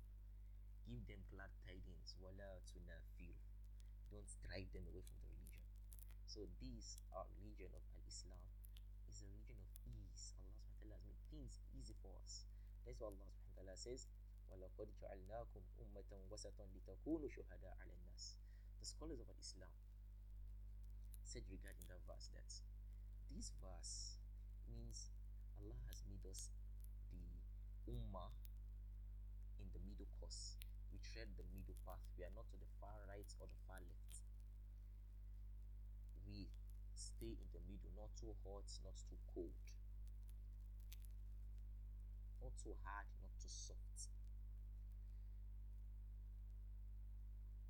give 0.84 1.00
them 1.08 1.24
glad 1.32 1.56
tidings, 1.64 2.20
wala 2.20 2.60
tunafiru 2.68 3.40
don't 4.12 4.28
drive 4.44 4.68
them 4.76 4.84
away 4.92 5.00
from 5.08 5.16
the 5.24 5.32
religion. 5.32 5.64
So 6.28 6.44
this 6.60 7.00
our 7.16 7.24
religion 7.40 7.72
of 7.72 7.88
Al-Islam 8.04 8.44
is 9.08 9.24
a 9.24 9.32
religion 9.32 9.64
of 9.64 9.72
ease. 9.88 10.36
Allah 10.36 10.92
subhanahu 10.92 10.92
has 10.92 11.08
made 11.08 11.24
things 11.32 11.64
easy 11.72 11.96
for 12.04 12.12
us. 12.20 12.44
That's 12.84 13.00
what 13.00 13.16
Allah 13.56 13.80
says, 13.80 14.12
وَلَقَدْ 14.51 14.89
جَعَلْنَاكُمْ 15.01 15.63
أُمَّةً 15.83 16.13
وَسَطًا 16.31 16.65
لِتَكُونُوا 16.75 17.29
شُهَدَاءَ 17.29 17.77
عَلَى 17.81 17.93
النَّاسِ 17.93 18.39
The 18.81 18.87
scholars 18.87 19.21
of 19.21 19.29
Islam 19.39 19.73
said 21.23 21.43
regarding 21.51 21.85
that 21.89 22.01
verse 22.07 22.31
that 22.33 22.49
this 23.35 23.53
verse 23.61 24.17
means 24.71 25.11
Allah 25.59 25.77
has 25.91 26.03
made 26.09 26.25
us 26.25 26.55
the 27.13 27.93
ummah 27.93 28.31
in 29.61 29.69
the 29.73 29.83
middle 29.85 30.09
course. 30.21 30.57
We 30.93 30.99
tread 31.03 31.29
the 31.37 31.45
middle 31.53 31.77
path. 31.85 32.01
We 32.17 32.25
are 32.25 32.33
not 32.35 32.49
to 32.51 32.57
the 32.57 32.71
far 32.81 32.97
right 33.09 33.29
or 33.41 33.47
the 33.51 33.61
far 33.67 33.81
left. 33.83 34.25
We 36.25 36.49
stay 36.95 37.37
in 37.37 37.49
the 37.53 37.63
middle, 37.69 37.93
not 37.97 38.15
too 38.17 38.33
hot, 38.45 38.67
not 38.85 38.97
too 38.97 39.19
cold. 39.35 39.67
Not 42.41 42.55
too 42.57 42.77
hard, 42.85 43.09
not 43.21 43.33
too 43.37 43.51
soft. 43.51 44.10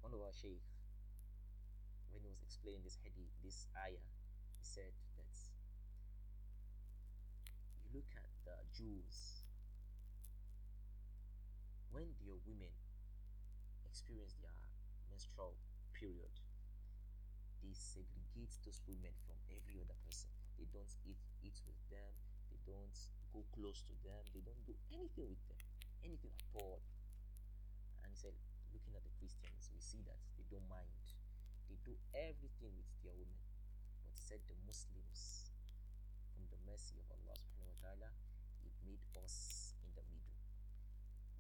One 0.02 0.14
of 0.18 0.22
our 0.22 0.34
Shaykh, 0.34 0.66
when 2.10 2.26
he 2.26 2.30
was 2.30 2.42
explaining 2.42 2.82
this 2.84 2.98
hadith, 3.06 3.32
this 3.46 3.70
ayah, 3.78 4.02
he 4.58 4.64
said 4.66 4.92
that 5.18 5.34
you 7.86 7.90
look 7.94 8.10
at 8.18 8.30
the 8.44 8.58
Jews, 8.74 9.46
when 11.94 12.10
their 12.26 12.36
women 12.50 12.74
experience 13.86 14.36
their 14.42 14.58
menstrual 15.10 15.54
period, 15.94 16.34
they 17.62 17.76
segregate 17.78 18.58
those 18.66 18.82
women 18.90 19.14
from 19.30 19.38
every 19.54 19.78
other 19.78 19.96
person. 20.08 20.34
They 20.58 20.66
don't 20.74 20.92
eat 21.06 21.22
eat 21.46 21.62
with 21.66 21.78
them, 21.94 22.12
they 22.50 22.58
don't 22.66 22.98
go 23.34 23.46
close 23.54 23.86
to 23.86 23.94
them, 24.02 24.24
they 24.34 24.42
don't 24.42 24.66
do 24.66 24.74
anything 24.90 25.30
with 25.30 25.44
them, 25.46 25.62
anything 26.04 26.34
at 26.34 26.48
all. 26.58 26.82
And 28.04 28.10
he 28.14 28.18
said, 28.18 28.34
looking 28.72 28.96
at 28.96 29.04
the 29.04 29.14
Christians, 29.20 29.68
we 29.76 29.80
see 29.84 30.00
that 30.08 30.20
they 30.40 30.48
don't 30.48 30.68
mind. 30.72 30.88
They 31.68 31.80
do 31.84 31.96
everything 32.16 32.76
with 32.76 32.88
their 33.04 33.16
women. 33.16 33.40
But 34.04 34.16
said 34.16 34.44
the 34.48 34.56
Muslims, 34.68 35.52
from 36.36 36.48
the 36.52 36.60
mercy 36.68 37.00
of 37.00 37.08
Allah 37.12 37.36
subhanahu 37.36 37.72
wa 37.72 37.80
ta'ala, 37.84 38.10
it 38.64 38.76
made 38.84 39.04
us 39.20 39.76
in 39.84 39.92
the 39.96 40.04
middle. 40.12 40.36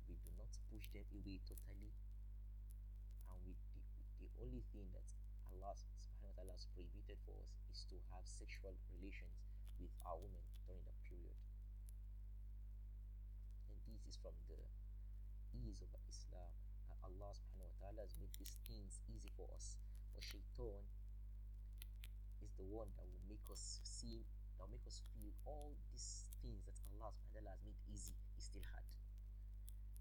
We 0.07 0.15
do 0.23 0.31
not 0.35 0.51
push 0.71 0.87
them 0.91 1.07
away 1.15 1.39
totally. 1.47 1.91
And 3.31 3.39
we 3.47 3.55
the, 3.75 3.83
the 4.23 4.31
only 4.43 4.63
thing 4.75 4.87
that 4.91 5.07
Allah 5.51 5.75
subhanahu 5.75 6.31
wa 6.31 6.35
ta'ala 6.35 6.53
has 6.55 6.67
prohibited 6.71 7.19
for 7.27 7.35
us 7.43 7.51
is 7.71 7.87
to 7.91 7.99
have 8.15 8.23
sexual 8.27 8.75
relations 8.95 9.43
with 9.79 9.91
our 10.07 10.19
women 10.19 10.43
during 10.67 10.83
the 10.87 10.95
period. 11.07 11.39
And 13.67 13.79
this 13.87 14.03
is 14.07 14.15
from 14.19 14.35
the 14.47 14.59
ease 15.55 15.83
of 15.83 15.91
Islam 16.07 16.51
Allah 17.04 17.32
subhanahu 17.32 17.70
wa 17.70 17.78
ta'ala 17.80 18.00
has 18.04 18.14
made 18.18 18.34
these 18.38 18.58
things 18.66 19.00
easy 19.08 19.30
for 19.36 19.48
us. 19.54 19.78
But 20.14 20.24
shaitan 20.24 20.84
is 22.42 22.52
the 22.56 22.66
one 22.66 22.90
that 22.96 23.06
will 23.06 23.24
make 23.28 23.44
us 23.50 23.80
see, 23.82 24.24
that 24.56 24.66
will 24.66 24.74
make 24.76 24.86
us 24.86 25.02
feel 25.14 25.32
all 25.46 25.72
these 25.92 26.26
things 26.42 26.64
that 26.68 26.76
Allah 26.92 27.10
subhanahu 27.14 27.32
wa 27.32 27.34
ta'ala 27.40 27.50
has 27.56 27.62
made 27.64 27.80
easy 27.88 28.14
is 28.36 28.44
still 28.48 28.66
hard. 28.68 28.90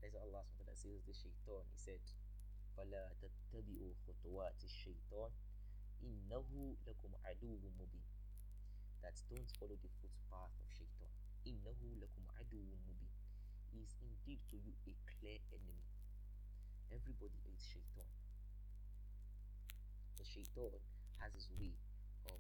That's 0.02 0.14
what 0.14 0.28
Allah 0.28 0.44
subhanahu 0.46 0.70
wa 0.70 0.76
ta'ala 0.76 0.78
says 0.78 1.02
the 1.08 1.16
shaitan. 1.16 1.64
He 1.72 1.80
said, 1.80 2.04
فَلَا 2.76 3.16
تَتَّبِعُوا 3.24 3.96
خُطُوَاتِ 4.04 4.60
الشَّيْطَانِ 4.60 5.32
إِنَّهُ 6.04 6.50
لَكُمْ 6.86 7.12
عَدُوٌ 7.24 7.52
مُبِينٌ 7.80 8.06
That 9.02 9.16
don't 9.32 9.52
follow 9.56 9.80
the 9.80 9.92
footpath 10.04 10.52
of 10.60 10.68
shaitan. 10.76 11.12
إِنَّهُ 11.48 11.80
لَكُمْ 12.04 12.24
عَدُوٌ 12.36 12.60
مُبِينٌ 12.60 13.14
He 13.72 13.80
is 13.80 13.96
indeed 14.04 14.44
to 14.52 14.58
you 14.60 14.76
a 14.88 14.94
clear 15.08 15.40
enemy. 15.56 15.89
Everybody 16.92 17.38
hates 17.44 17.66
shaitan. 17.68 18.08
The 20.18 20.24
shaitan 20.24 20.72
has 21.20 21.34
his 21.34 21.50
way 21.60 21.76
of 22.32 22.40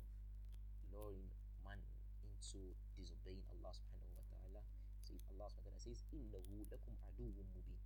luring 0.93 1.27
man 1.63 1.79
into 2.23 2.73
disobeying 2.95 3.43
Allah 3.51 3.71
subhanahu 3.75 4.15
wa 4.15 4.25
ta'ala. 4.31 4.61
So 5.03 5.13
Allah 5.33 5.47
subhanahu 5.51 5.75
wa 5.75 5.77
ta'ala 5.77 5.87
says, 5.91 6.01
إِنَّهُ 6.13 6.47
لَكُمْ 6.71 6.93
عَدُوٌ 7.03 7.35
مُبِينٌ 7.35 7.81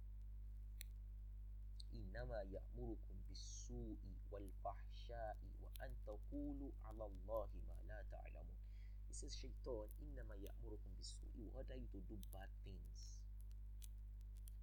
إنما 1.90 2.42
يأمركم 2.54 3.16
بالسوء 3.28 3.98
والفحشاء 4.32 5.38
وأن 5.62 5.92
تقولوا 6.06 6.72
على 6.86 7.06
الله 7.06 7.50
ما 7.68 7.78
لا 7.88 8.06
تعلمون. 8.12 8.62
He 9.08 9.14
says, 9.14 9.34
Shaitan, 9.36 9.90
إنما 10.02 10.36
يأمركم 10.38 10.92
بالسوء. 10.98 11.34
He 11.36 11.50
order 11.58 11.76
you 11.76 11.88
to 11.92 12.00
do 12.06 12.18
bad 12.32 12.50
things. 12.64 13.20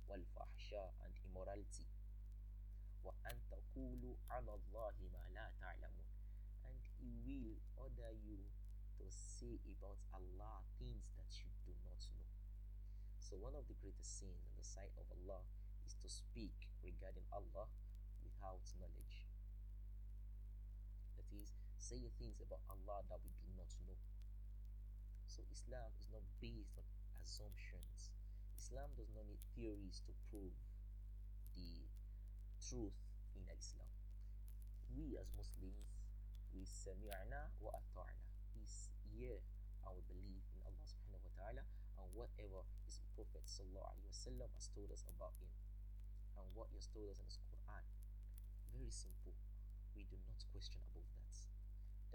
والفحشاء 0.09 0.95
and 1.05 1.13
immorality 1.27 1.87
وأن 3.05 3.37
تقولوا 3.51 4.17
على 4.31 4.53
الله 4.55 4.95
ما 5.13 5.25
لا 5.35 5.53
تعلمون 5.61 6.07
and 6.67 6.79
he 6.99 7.11
will 7.23 7.59
order 7.77 8.11
you 8.13 8.39
to 8.99 9.05
say 9.11 9.61
about 9.71 9.99
Allah 10.13 10.63
things 10.79 11.07
that 11.17 11.31
you 11.39 11.51
do 11.65 11.73
not 11.85 12.01
know 12.17 12.27
so 13.19 13.37
one 13.37 13.55
of 13.55 13.67
the 13.69 13.75
greatest 13.83 14.19
sins 14.19 14.43
in 14.47 14.55
the 14.59 14.65
sight 14.67 14.93
of 14.99 15.07
Allah 15.13 15.43
is 15.87 15.95
to 16.03 16.09
speak 16.09 16.69
regarding 16.83 17.27
Allah 17.33 17.69
without 18.25 18.65
knowledge 18.81 19.27
that 21.17 21.29
is 21.31 21.55
say 21.79 22.03
things 22.19 22.41
about 22.43 22.63
Allah 22.69 23.03
that 23.09 23.21
we 23.23 23.31
do 23.39 23.51
not 23.55 23.71
know 23.87 23.99
so 25.27 25.43
Islam 25.53 25.91
is 26.01 26.09
not 26.11 26.25
based 26.43 26.75
on 26.79 26.87
assumptions 27.23 28.11
Islam 28.59 28.91
does 28.99 29.11
not 29.15 29.27
need 29.31 29.43
theories 29.55 30.03
to 30.07 30.13
prove 30.31 30.57
the 31.55 31.87
truth 32.62 32.94
in 33.34 33.42
Islam. 33.50 33.90
We 34.94 35.18
as 35.18 35.34
Muslims, 35.34 35.98
we 36.54 36.62
sami'na 36.62 37.50
wa 37.58 37.74
ata'na. 37.74 38.22
We 38.54 38.64
hear 39.18 39.42
we 39.92 40.02
believe 40.08 40.46
in 40.56 40.62
Allah 40.64 40.88
subhanahu 40.88 41.20
wa 41.20 41.34
ta'ala 41.36 41.64
and 42.00 42.08
whatever 42.16 42.64
His 42.88 43.04
Prophet 43.12 43.44
sallallahu 43.44 43.92
alaihi 43.92 44.08
wasallam 44.08 44.50
has 44.56 44.72
told 44.72 44.88
us 44.88 45.04
about 45.10 45.36
Him 45.44 45.52
and 46.40 46.46
what 46.56 46.72
He 46.72 46.80
has 46.80 46.88
told 46.96 47.12
us 47.12 47.20
in 47.20 47.28
His 47.28 47.42
Quran. 47.52 47.84
Very 48.72 48.94
simple. 48.94 49.36
We 49.92 50.08
do 50.08 50.16
not 50.24 50.40
question 50.56 50.80
about 50.96 51.04
that. 51.20 51.36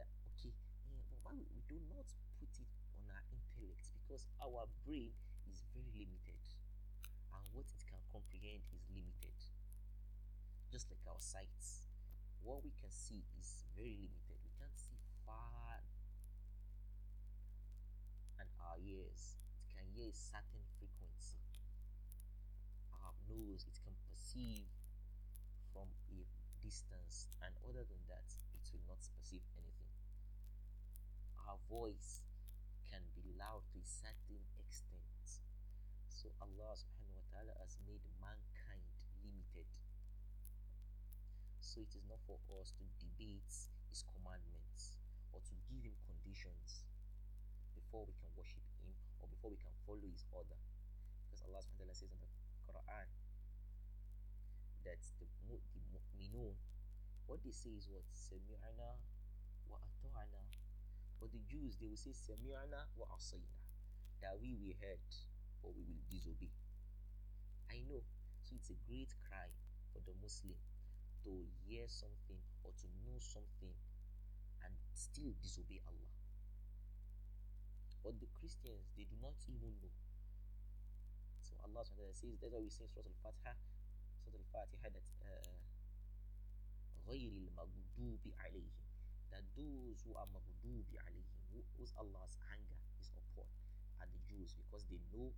That 0.00 0.08
okay, 0.32 0.56
yeah, 0.88 1.04
but 1.12 1.20
why 1.20 1.36
we 1.36 1.60
do 1.68 1.76
not 1.92 2.08
put 2.40 2.52
it 2.56 2.70
on 2.96 3.04
our 3.12 3.24
intellect 3.28 3.92
because 3.92 4.24
our 4.40 4.64
brain 4.88 5.12
is 5.52 5.60
very 5.76 5.92
limited 5.92 6.40
and 7.36 7.44
what 7.52 7.68
it 7.68 7.82
can 7.84 8.00
comprehend 8.08 8.64
is 8.72 8.88
limited 8.88 9.35
just 10.70 10.90
like 10.90 11.02
our 11.06 11.20
sights 11.20 11.86
what 12.46 12.62
we 12.62 12.70
can 12.78 12.94
see 12.94 13.26
is 13.34 13.66
very 13.74 13.98
limited. 13.98 14.38
We 14.38 14.54
can't 14.54 14.78
see 14.78 15.02
far 15.26 15.82
and 18.38 18.46
our 18.62 18.78
ears. 18.78 19.34
It 19.66 19.74
can 19.74 19.82
hear 19.90 20.06
a 20.06 20.14
certain 20.14 20.62
frequency. 20.78 21.42
Our 23.02 23.10
nose 23.26 23.66
it 23.66 23.82
can 23.82 23.98
perceive 24.06 24.70
from 25.74 25.90
a 26.06 26.22
distance 26.62 27.26
and 27.42 27.50
other 27.66 27.82
than 27.82 27.98
that 28.06 28.30
it 28.54 28.62
will 28.70 28.86
not 28.86 29.02
perceive 29.18 29.42
anything. 29.58 29.90
Our 31.50 31.58
voice 31.66 32.22
can 32.86 33.02
be 33.18 33.26
loud 33.34 33.66
to 33.74 33.82
a 33.82 33.86
certain 33.90 34.46
extent. 34.62 35.02
So 36.14 36.30
Allah 36.38 36.78
subhanahu 36.78 37.18
wa 37.18 37.26
ta'ala 37.34 37.54
has 37.58 37.74
made 37.82 38.06
mankind 38.22 38.86
limited. 39.18 39.66
So 41.66 41.82
it 41.82 41.90
is 41.98 42.06
not 42.06 42.22
for 42.22 42.38
us 42.62 42.70
to 42.78 42.84
debate 43.02 43.50
his 43.90 44.06
commandments 44.06 45.02
or 45.34 45.42
to 45.42 45.54
give 45.66 45.82
him 45.82 45.98
conditions 46.06 46.86
before 47.74 48.06
we 48.06 48.14
can 48.22 48.30
worship 48.38 48.62
him 48.78 48.94
or 49.18 49.26
before 49.26 49.50
we 49.50 49.58
can 49.58 49.74
follow 49.82 50.06
his 50.06 50.22
order. 50.30 50.54
Because 51.26 51.42
Allah 51.42 51.58
says 51.66 52.06
in 52.14 52.22
the 52.22 52.30
Quran 52.70 53.10
that 54.86 55.02
the, 55.18 55.26
the 55.50 55.82
mu'minun, 55.90 56.54
what 57.26 57.42
they 57.42 57.50
say 57.50 57.74
is 57.74 57.90
what? 57.90 58.06
Sami'ana 58.14 59.02
wa 59.66 59.82
ata'ana 59.82 60.46
but 61.18 61.34
the 61.34 61.42
Jews, 61.50 61.74
they 61.82 61.90
will 61.90 61.98
say, 61.98 62.14
Sami'ana 62.14 62.86
wa 62.94 63.10
asayna. 63.10 63.58
That 64.22 64.38
we 64.38 64.54
will 64.54 64.78
heard, 64.78 65.02
but 65.64 65.74
we 65.74 65.82
will 65.82 66.04
disobey. 66.06 66.54
I 67.66 67.82
know. 67.90 68.06
So 68.46 68.54
it's 68.54 68.70
a 68.70 68.78
great 68.86 69.10
cry 69.26 69.50
for 69.90 69.98
the 70.06 70.14
Muslim 70.22 70.54
to 71.25 71.31
hear 71.65 71.85
something 71.87 72.39
or 72.63 72.71
to 72.81 72.87
know 73.05 73.17
something 73.19 73.73
and 74.65 74.73
still 74.93 75.33
disobey 75.41 75.81
Allah. 75.85 76.11
But 78.01 78.17
the 78.17 78.29
Christians, 78.33 78.89
they 78.97 79.05
do 79.05 79.17
not 79.21 79.37
even 79.45 79.77
know. 79.81 79.93
So 81.45 81.53
Allah 81.61 81.85
says, 81.85 82.17
that's 82.41 82.53
why 82.53 82.61
we 82.61 82.73
say 82.73 82.89
Surah 82.89 83.05
Al-Fatiha, 83.05 83.53
Surah 84.25 84.41
Al-Fatiha 84.41 84.87
that 84.89 85.07
uh, 85.21 85.57
غير 87.11 87.31
المغضوب 87.33 88.23
عليهم 88.39 88.81
that 89.31 89.43
those 89.55 90.03
who 90.03 90.15
are 90.15 90.27
maghdubi 90.31 90.95
alayhim, 91.07 91.63
whose 91.79 91.93
Allah's 91.97 92.37
anger 92.51 92.79
is 92.99 93.11
upon, 93.15 93.47
are 93.99 94.07
the 94.11 94.19
Jews 94.27 94.53
because 94.53 94.83
they 94.91 94.99
know 95.11 95.31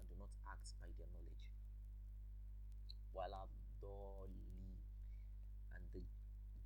and 0.00 0.04
do 0.08 0.16
not 0.18 0.32
act 0.48 0.72
by 0.80 0.88
their 0.96 1.08
knowledge. 1.12 1.52
Wala 3.12 3.46
dolin 3.80 4.32
and 4.32 4.36
the 4.36 4.37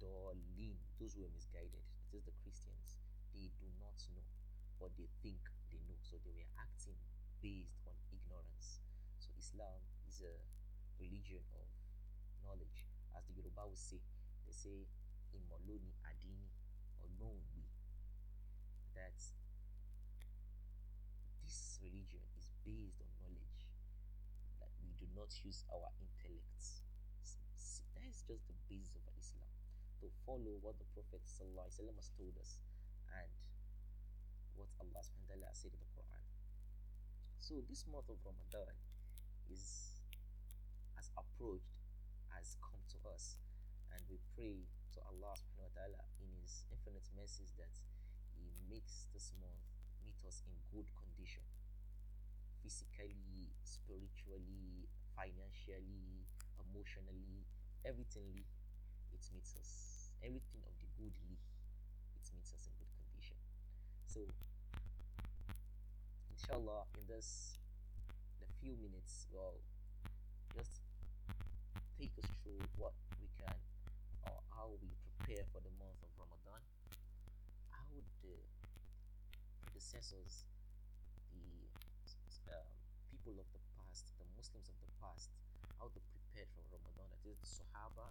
dolin, 0.03 0.75
those 0.99 1.15
who 1.15 1.23
are 1.23 1.31
misguided, 1.31 1.79
it 2.11 2.11
is 2.19 2.23
the 2.27 2.35
Christians, 2.43 2.99
they 3.31 3.47
do 3.55 3.67
not 3.79 3.95
know, 4.11 4.27
but 4.79 4.91
they 4.99 5.07
think 5.23 5.39
they 5.71 5.79
know. 5.87 5.95
So 6.03 6.19
they 6.27 6.35
were 6.35 6.47
acting 6.59 6.99
based 7.39 7.79
on 7.87 7.95
ignorance. 8.11 8.83
So 9.19 9.31
Islam 9.39 9.79
is 10.07 10.19
a 10.21 10.35
religion 10.99 11.43
of 11.55 11.67
knowledge. 12.43 12.83
As 13.15 13.23
the 13.31 13.33
Yoruba 13.39 13.63
will 13.63 13.79
say, 13.79 14.03
they 14.43 14.51
say 14.51 14.87
Imoloni 15.31 15.95
Adini 16.03 16.51
Olongbe. 16.99 17.63
That 18.93 19.17
this 21.41 21.79
religion 21.81 22.21
is 22.37 22.51
based 22.61 22.99
on 23.01 23.09
knowledge. 23.23 23.59
That 24.59 24.69
we 24.83 24.91
do 24.99 25.07
not 25.15 25.31
use 25.41 25.63
our 25.73 25.89
intellects. 25.97 26.83
That 27.95 28.05
is 28.05 28.21
just 28.27 28.45
the 28.51 28.57
basis 28.69 29.07
of. 29.07 29.12
To 30.03 30.11
follow 30.27 30.59
what 30.59 30.75
the 30.75 30.87
Prophet 30.91 31.23
ﷺ 31.23 31.87
has 31.95 32.11
told 32.19 32.35
us 32.35 32.59
and 33.15 33.31
what 34.59 34.67
Allah 34.83 34.99
subhanahu 34.99 35.47
said 35.55 35.71
in 35.71 35.79
the 35.79 35.91
Quran. 35.95 36.23
So 37.39 37.63
this 37.71 37.87
month 37.87 38.11
of 38.11 38.19
Ramadan 38.19 38.75
is 39.47 40.03
as 40.99 41.07
approached 41.15 41.71
has 42.35 42.59
come 42.59 42.83
to 42.91 42.99
us 43.15 43.39
and 43.95 44.03
we 44.11 44.19
pray 44.35 44.67
to 44.91 44.99
Allah 45.07 45.39
subhanahu 45.39 45.71
wa 45.71 45.75
ta'ala 45.79 46.01
in 46.19 46.27
his 46.43 46.67
infinite 46.67 47.07
mercies 47.15 47.55
that 47.55 47.71
he 48.35 48.51
makes 48.67 49.07
this 49.15 49.31
month 49.39 49.63
meet 50.03 50.19
us 50.27 50.43
in 50.43 50.51
good 50.67 50.91
condition 50.99 51.47
physically 52.59 53.55
spiritually 53.63 54.87
financially 55.15 56.27
emotionally 56.59 57.47
everything 57.87 58.43
it 59.13 59.23
meets 59.31 59.55
us 59.59 59.92
everything 60.23 60.63
of 60.63 60.73
the 60.79 60.87
goodly 60.95 61.35
it 62.15 62.23
meets 62.31 62.55
us 62.55 62.63
in 62.71 62.73
good 62.79 62.91
condition. 62.95 63.35
So 64.07 64.23
inshallah 66.31 66.87
in 66.95 67.03
this 67.11 67.59
the 68.39 68.47
few 68.63 68.79
minutes 68.79 69.27
well 69.35 69.59
just 70.55 70.79
take 71.99 72.15
us 72.17 72.31
through 72.41 72.63
what 72.79 72.95
we 73.19 73.27
can 73.35 73.59
or 74.23 74.39
how 74.55 74.71
we 74.79 74.95
prepare 75.03 75.43
for 75.51 75.59
the 75.59 75.71
month 75.75 75.99
of 75.99 76.09
ramadan. 76.15 76.63
How 77.75 77.91
the 78.23 78.39
predecessors 79.59 80.47
the 81.35 81.67
um, 82.47 82.71
people 83.11 83.35
of 83.35 83.47
the 83.51 83.59
past 83.75 84.15
the 84.15 84.27
muslims 84.39 84.71
of 84.71 84.77
the 84.79 84.91
past 85.03 85.35
how 85.75 85.91
they 85.91 86.03
prepared 86.15 86.47
for 86.55 86.63
ramadan? 86.71 87.11
That 87.11 87.27
is 87.27 87.39
the 87.43 87.49
sahaba 87.49 88.07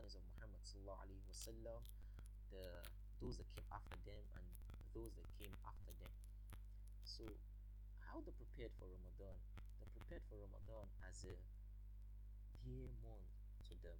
companions 0.00 0.16
of 0.16 0.24
muhammad 0.32 1.20
wasallam 1.28 1.82
the 2.48 2.64
those 3.20 3.36
that 3.36 3.44
came 3.52 3.68
after 3.68 4.00
them 4.08 4.24
and 4.32 4.48
those 4.96 5.12
that 5.12 5.28
came 5.36 5.52
after 5.60 5.92
them 6.00 6.08
so 7.04 7.28
how 8.08 8.18
they 8.24 8.32
prepared 8.32 8.72
for 8.80 8.88
Ramadan. 8.90 9.38
They 9.78 9.86
prepared 9.92 10.24
for 10.26 10.40
Ramadan 10.40 10.88
as 11.06 11.22
a 11.28 11.36
dear 12.66 12.90
month 13.06 13.30
to 13.70 13.74
them. 13.86 13.94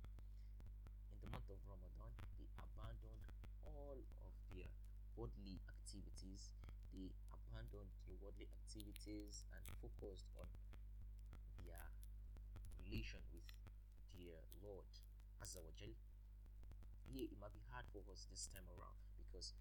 In 1.14 1.16
the 1.22 1.30
month 1.30 1.46
of 1.46 1.62
Ramadan, 1.62 2.10
they 2.34 2.50
abandoned 2.58 3.22
all 3.62 4.02
of 4.24 4.32
their 4.50 4.66
worldly 5.14 5.62
activities. 5.70 6.50
They 6.90 7.14
abandoned 7.30 7.94
their 8.10 8.18
worldly 8.18 8.50
activities 8.50 9.46
and 9.54 9.62
focused 9.78 10.26
on 10.34 10.50
their 11.62 11.86
relation 12.82 13.22
with 13.30 13.46
their 14.18 14.42
Lord 14.58 14.90
Azza 15.40 15.60
wa 15.64 15.72
it 17.18 17.36
might 17.42 17.52
be 17.52 17.64
hard 17.74 17.84
for 17.90 18.00
us 18.12 18.28
this 18.30 18.46
time 18.54 18.64
around 18.76 18.96
because 19.18 19.52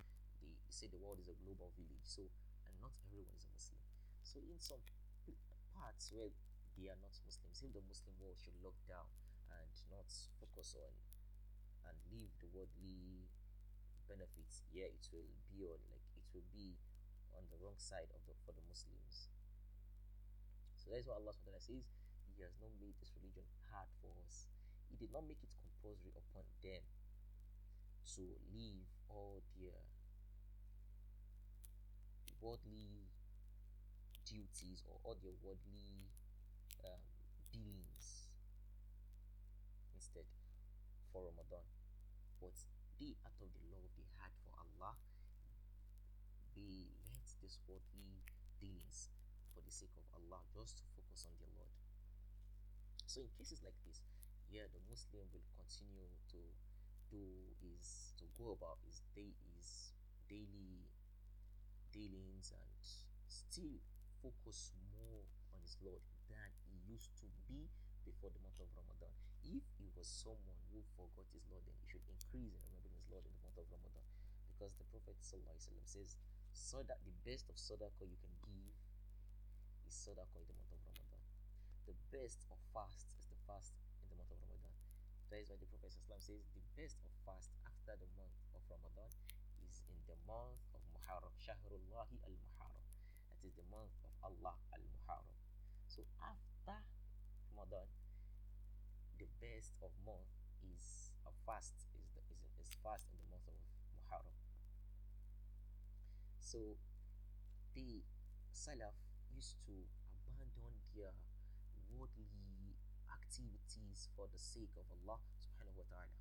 they, 0.43 0.53
say 0.69 0.85
the 0.87 1.01
world 1.01 1.17
is 1.17 1.27
a 1.27 1.37
global 1.41 1.73
village, 1.73 2.05
so 2.05 2.29
and 2.67 2.73
not 2.77 2.93
everyone 3.09 3.33
is 3.33 3.47
a 3.47 3.51
Muslim. 3.51 3.81
So 4.21 4.37
in 4.45 4.61
some 4.61 4.79
parts 5.73 6.13
where 6.13 6.29
they 6.77 6.87
are 6.87 6.99
not 7.01 7.11
Muslims, 7.25 7.57
if 7.59 7.71
the 7.73 7.83
Muslim 7.89 8.13
world 8.21 8.37
should 8.37 8.55
lock 8.61 8.77
down 8.85 9.09
and 9.49 9.71
not 9.89 10.07
focus 10.37 10.77
on 10.77 10.93
and 11.89 11.95
leave 12.13 12.29
the 12.37 12.47
worldly 12.53 13.25
benefits, 14.05 14.61
yeah, 14.69 14.87
it 14.87 15.03
will 15.09 15.27
be 15.49 15.65
on 15.65 15.81
like 15.89 16.05
it 16.15 16.27
will 16.31 16.47
be 16.53 16.77
on 17.33 17.43
the 17.49 17.57
wrong 17.59 17.75
side 17.81 18.13
of 18.13 18.21
the 18.29 18.37
for 18.45 18.53
the 18.53 18.63
Muslims. 18.69 19.33
So 20.77 20.93
that's 20.93 21.09
what 21.09 21.17
Allah 21.19 21.33
says. 21.33 21.65
He 21.67 22.45
has 22.45 22.55
not 22.61 22.71
made 22.79 22.95
this 23.01 23.11
religion 23.19 23.43
hard 23.73 23.89
for 23.99 24.13
us. 24.23 24.47
He 24.87 24.95
did 24.95 25.11
not 25.11 25.27
make 25.27 25.43
it 25.43 25.51
compulsory 25.79 26.11
upon 26.11 26.43
them 26.59 26.83
to 28.03 28.35
leave 28.51 28.83
all 29.07 29.39
their 29.55 29.79
worldly 32.43 33.07
duties 34.27 34.83
or 34.87 34.99
all 35.03 35.15
their 35.23 35.35
worldly 35.39 36.11
um, 36.83 36.99
dealings 37.55 38.27
instead 39.95 40.27
for 41.11 41.23
Ramadan. 41.23 41.63
But 42.43 42.55
they, 42.99 43.15
out 43.23 43.39
of 43.39 43.47
the 43.47 43.63
love 43.71 43.87
they 43.95 44.07
had 44.19 44.35
for 44.43 44.51
Allah, 44.59 44.99
they 46.55 46.91
left 47.07 47.39
this 47.39 47.55
worldly 47.67 48.19
dealings 48.59 49.07
for 49.55 49.63
the 49.63 49.71
sake 49.71 49.95
of 49.95 50.03
Allah 50.11 50.43
just 50.51 50.79
to 50.79 50.83
focus 50.95 51.23
on 51.23 51.35
their 51.39 51.51
Lord. 51.55 51.71
So, 53.07 53.23
in 53.23 53.31
cases 53.39 53.63
like 53.63 53.75
this, 53.87 54.03
yeah, 54.49 54.65
the 54.73 54.81
Muslim 54.89 55.25
will 55.31 55.45
continue 55.57 56.09
to 56.33 56.41
do 57.09 57.25
is 57.62 58.13
to 58.17 58.25
go 58.38 58.53
about 58.53 58.81
his 58.85 59.01
day 59.13 59.33
his 59.53 59.93
daily 60.29 60.85
dealings 61.89 62.53
and 62.53 62.69
still 63.25 63.81
focus 64.21 64.73
more 64.93 65.25
on 65.53 65.59
his 65.65 65.77
Lord 65.81 66.01
than 66.29 66.49
he 66.69 66.77
used 66.85 67.09
to 67.21 67.27
be 67.49 67.65
before 68.05 68.29
the 68.29 68.41
month 68.45 68.62
of 68.62 68.69
Ramadan. 68.77 69.13
If 69.41 69.65
he 69.81 69.89
was 69.97 70.05
someone 70.05 70.62
who 70.69 70.85
forgot 70.93 71.25
his 71.33 71.45
Lord, 71.49 71.65
then 71.65 71.77
he 71.81 71.88
should 71.89 72.05
increase 72.05 72.53
in 72.53 72.62
remembering 72.69 72.93
his 72.93 73.09
Lord 73.09 73.25
in 73.25 73.33
the 73.33 73.41
month 73.41 73.57
of 73.57 73.65
Ramadan. 73.73 74.05
Because 74.53 74.77
the 74.77 74.85
Prophet 74.93 75.17
ﷺ 75.23 75.81
says, 75.88 76.19
so 76.53 76.83
that 76.85 77.01
the 77.07 77.15
best 77.25 77.49
of 77.49 77.57
sadaqah 77.57 78.05
you 78.05 78.19
can 78.21 78.33
give 78.45 78.75
is 79.88 79.95
sadaqah 79.95 80.38
in 80.38 80.47
the 80.49 80.57
month 80.57 80.73
of 80.73 80.81
Ramadan. 80.85 81.23
The 81.89 81.97
best 82.13 82.45
of 82.53 82.59
fast 82.75 83.09
is 83.17 83.25
the 83.29 83.39
fast 83.49 83.73
in 84.05 84.13
the 84.13 84.17
month 84.19 84.29
of 84.29 84.38
Ramadan. 84.45 84.75
That 85.29 85.39
is 85.41 85.49
why 85.49 85.57
the 85.61 85.69
Prophet 85.69 85.93
says 85.93 86.43
the 86.57 86.65
best 86.73 86.97
of 87.05 87.13
fast 87.25 87.53
after 87.65 87.93
the 87.95 88.09
month 88.17 88.37
of 88.57 88.61
Ramadan 88.69 89.13
is 89.61 89.85
in 89.87 89.99
the 90.09 90.17
month 90.25 90.61
of 90.73 90.81
Muharram, 90.93 91.33
Shahrullahi 91.37 92.17
al-Muharram 92.25 92.89
it 93.39 93.47
is 93.47 93.55
the 93.55 93.67
month 93.71 93.95
of 94.03 94.11
Allah 94.19 94.55
al 94.75 94.83
Muharram. 94.83 95.39
So 95.87 96.03
after 96.19 96.75
Ramadan, 97.55 97.87
the 99.15 99.31
best 99.39 99.71
of 99.79 99.95
month 100.03 100.27
is 100.59 101.15
a 101.23 101.31
fast 101.47 101.71
is 101.95 102.11
the, 102.11 102.21
is, 102.35 102.43
is 102.59 102.75
fast 102.83 103.07
in 103.15 103.19
the 103.23 103.29
month 103.31 103.47
of 103.47 103.55
Muharram. 103.95 104.35
So 106.43 106.75
the 107.75 108.03
Salaf 108.51 108.97
used 109.31 109.55
to 109.71 109.75
abandon 110.27 110.75
their 110.91 111.15
worldly 111.95 112.27
activities 113.29 114.09
for 114.17 114.25
the 114.33 114.41
sake 114.41 114.73
of 114.73 114.89
Allah 114.89 115.21
subhanahu 115.37 115.77
wa 115.77 115.85
ta'ala. 115.85 116.17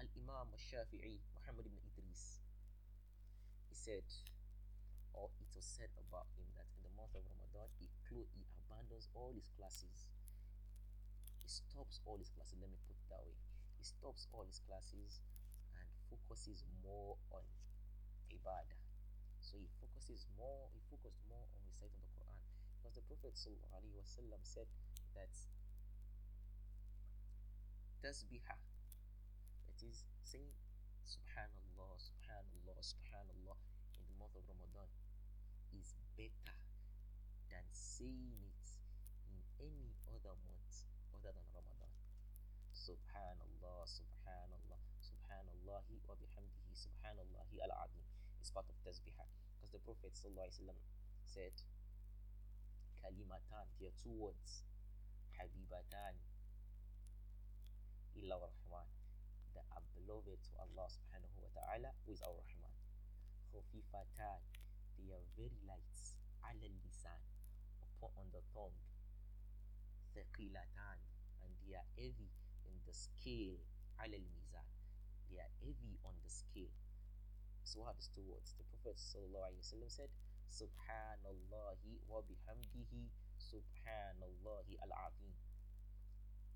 Al 0.00 0.08
Imam 0.16 0.48
al 0.48 0.56
Shafi'i 0.56 1.20
Muhammad 1.36 1.68
ibn 1.68 1.76
Idris 1.84 2.40
he 3.68 3.76
said 3.76 4.08
or 5.12 5.28
it 5.36 5.52
was 5.52 5.68
said 5.68 5.92
about 6.00 6.32
him 6.40 6.48
that 6.56 6.64
in 6.72 6.80
the 6.80 6.88
month 6.96 7.12
of 7.12 7.28
Ramadan 7.28 7.68
he 7.76 7.92
clo- 8.08 8.24
he 8.32 8.48
abandons 8.56 9.12
all 9.12 9.36
his 9.36 9.52
classes. 9.52 10.08
He 11.44 11.48
stops 11.52 12.00
all 12.08 12.16
his 12.16 12.32
classes. 12.32 12.56
Let 12.56 12.72
me 12.72 12.80
put 12.88 12.96
it 12.96 13.08
that 13.12 13.20
way. 13.20 13.36
He 13.76 13.84
stops 13.84 14.24
all 14.32 14.48
his 14.48 14.64
classes 14.64 15.20
and 15.76 15.84
focuses 16.08 16.64
more 16.80 17.20
on 17.36 17.44
ibadah. 18.32 18.80
So 19.44 19.60
he 19.60 19.68
focuses 19.76 20.24
more. 20.40 20.72
He 20.72 20.80
focused 20.88 21.20
more 21.28 21.44
on 21.52 21.60
reciting 21.68 22.00
the 22.00 22.08
Quran 22.16 22.40
because 22.80 22.96
the 22.96 23.04
Prophet 23.04 23.36
wasallam 23.36 24.40
said 24.40 24.68
that 25.16 25.32
tasbihah, 28.04 28.60
that 29.66 29.80
is 29.82 30.04
saying 30.22 30.52
Subhanallah, 31.06 31.96
Subhanallah, 31.96 32.76
Subhanallah 32.84 33.56
in 33.96 34.04
the 34.06 34.16
month 34.20 34.36
of 34.36 34.44
Ramadan 34.46 34.90
is 35.72 35.96
better 36.18 36.56
than 37.48 37.64
saying 37.72 38.36
it 38.44 38.66
in 39.32 39.38
any 39.58 39.96
other 40.12 40.34
month 40.46 40.84
other 41.16 41.32
than 41.32 41.46
Ramadan. 41.54 41.92
Subhanallah, 42.76 43.88
Subhanallah, 43.88 44.78
Subhanallahi 45.00 45.96
wa 46.04 46.14
bihamdihi, 46.18 46.74
Subhanallahi 46.76 47.56
al 47.64 47.72
Azim 47.86 48.04
is 48.42 48.50
part 48.50 48.66
of 48.68 48.76
Tasbihah. 48.84 49.26
Because 49.56 49.72
the 49.72 49.82
Prophet 49.82 50.12
said, 50.14 51.54
Kalimatan, 53.02 53.66
there 53.78 53.88
are 53.88 53.98
two 54.02 54.14
words, 54.14 54.62
Habibatan, 55.37 56.15
illa 58.15 58.35
Rahman, 58.37 58.87
that 59.53 59.65
are 59.75 59.85
beloved 59.95 60.39
to 60.47 60.51
Allah 60.59 60.87
subhanahu 60.89 61.35
wa 61.41 61.51
ta'ala, 61.55 61.89
who 62.05 62.13
is 62.13 62.21
our 62.21 62.35
Rahman. 62.35 62.73
Khufifatan, 63.51 64.39
they 64.97 65.11
are 65.11 65.25
very 65.35 65.59
light 65.67 65.91
على 66.45 66.67
lisan 66.83 67.21
upon 67.81 68.11
on 68.17 68.27
the 68.33 68.41
tongue 68.53 68.77
ثقيلتان 70.15 70.97
and 71.45 71.51
they 71.65 71.73
are 71.75 71.89
heavy 71.97 72.29
in 72.65 72.75
the 72.85 72.93
scale 72.93 73.57
على 73.99 74.17
الميزان 74.17 74.65
they 75.29 75.37
are 75.39 75.53
heavy 75.61 75.97
on 76.03 76.13
the 76.23 76.29
scale 76.29 76.73
so 77.63 77.79
what 77.79 77.89
are 77.89 77.97
these 77.97 78.09
two 78.09 78.23
words 78.25 78.53
the 78.57 78.63
prophet 78.65 78.97
وسلم, 78.97 79.89
said 79.89 80.09
subhanallahi 80.49 82.01
wa 82.09 82.21
bihamdihi 82.21 83.07
subhanallahi 83.46 84.74
al-azim 84.82 85.34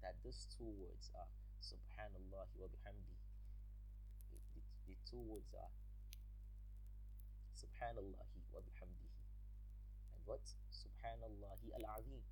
that 0.02 0.16
those 0.24 0.48
two 0.56 0.66
words 0.80 1.10
are 1.14 1.28
Subhanallah 1.60 2.48
wa 2.56 2.66
bihamdi. 2.72 3.16
The, 4.32 4.64
the 4.88 4.96
two 5.04 5.20
words 5.20 5.52
are 5.52 5.68
Subhanallah 7.52 8.24
wa 8.48 8.60
bihamdihi. 8.64 9.20
And 10.16 10.20
what? 10.24 10.40
Subhanallah 10.72 11.60
al-Azim. 11.76 12.24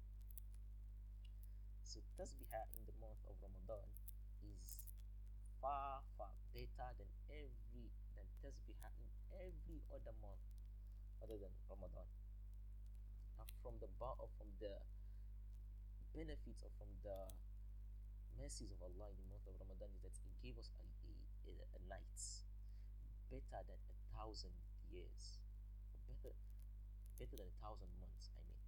So 1.84 2.00
tasbihah 2.16 2.72
in 2.80 2.88
the 2.88 2.96
month 2.96 3.20
of 3.28 3.36
Ramadan 3.44 3.84
is 4.40 4.88
far 5.60 6.00
far 6.16 6.32
better 6.56 6.88
than 6.96 7.10
every 7.28 7.92
than 8.16 8.24
tasbihah 8.40 8.92
in 8.96 9.08
every 9.44 9.84
other 9.92 10.16
month 10.24 10.40
other 11.20 11.36
than 11.36 11.52
Ramadan. 11.68 12.08
From 13.62 13.74
the 13.80 13.90
bar 13.98 14.14
or 14.18 14.30
uh, 14.30 14.38
from 14.38 14.50
the 14.62 14.74
benefits 16.14 16.64
or 16.64 16.72
from 16.78 16.88
the 17.04 17.18
mercies 18.38 18.70
of 18.70 18.80
Allah 18.80 19.10
in 19.10 19.18
the 19.18 19.28
month 19.28 19.44
of 19.50 19.54
Ramadan 19.58 19.90
is 19.98 20.02
that 20.06 20.14
He 20.22 20.30
gave 20.40 20.56
us 20.56 20.70
a, 20.78 20.86
a, 21.46 21.52
a 21.52 21.80
night 21.90 22.16
better 23.28 23.60
than 23.66 23.80
a 23.82 23.96
thousand 24.14 24.54
years, 24.88 25.42
better 26.08 26.32
better 27.18 27.34
than 27.34 27.50
a 27.50 27.58
thousand 27.58 27.90
months. 27.98 28.30
I 28.30 28.40
mean, 28.46 28.62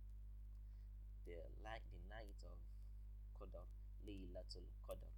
the 1.24 1.38
light, 1.62 1.86
the 1.94 2.02
night 2.10 2.40
of 2.42 2.58
Qadr, 3.38 3.62
Laylatul 4.04 4.66
Qadr, 4.82 5.14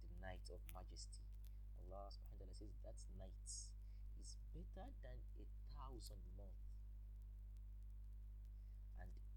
the 0.00 0.12
night 0.24 0.48
of 0.48 0.58
majesty. 0.72 1.20
Allah 1.84 2.08
subhanahu 2.08 2.40
wa 2.40 2.48
ta'ala 2.48 2.56
says 2.56 2.72
that 2.80 2.98
night 3.20 3.44
is 3.44 4.40
better 4.56 4.88
than 5.04 5.18
a 5.36 5.44
thousand 5.76 6.22
months. 6.34 6.61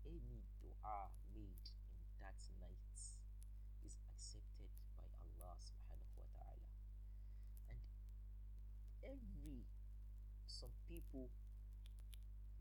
And 0.05 0.21
any 0.21 0.45
dua 0.61 1.09
made 1.33 1.65
in 1.97 2.05
that 2.21 2.37
night 2.61 2.93
is 3.85 3.97
accepted 4.13 4.69
by 4.93 5.09
Allah 5.25 5.57
subhanahu 5.57 6.13
wa 6.21 6.29
ta'ala. 6.37 6.69
And 7.73 7.81
every 9.01 9.65
some 10.45 10.73
people 10.85 11.33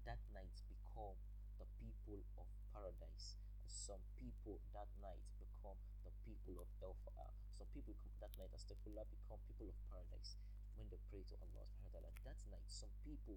that 0.09 0.21
night 0.33 0.57
become 0.69 1.21
the 1.61 1.69
people 1.81 2.25
of 2.41 2.49
paradise 2.73 3.37
some 3.85 4.01
people 4.17 4.65
that 4.73 4.89
night 5.05 5.21
become 5.37 5.77
the 6.09 6.13
people 6.25 6.57
of 6.57 6.69
hellfire. 6.81 7.37
Some 7.61 7.69
people 7.77 7.93
that 8.17 8.33
night, 8.41 8.49
astaghfirullah, 8.57 9.05
become 9.13 9.37
people 9.45 9.69
of 9.69 9.77
paradise 9.93 10.41
when 10.81 10.89
they 10.89 10.97
pray 11.13 11.21
to 11.29 11.37
Allah 11.37 11.69
subhanahu 11.69 11.93
wa 11.93 12.01
ta'ala. 12.01 12.11
That 12.25 12.41
night, 12.49 12.65
some 12.65 12.89
people, 13.05 13.37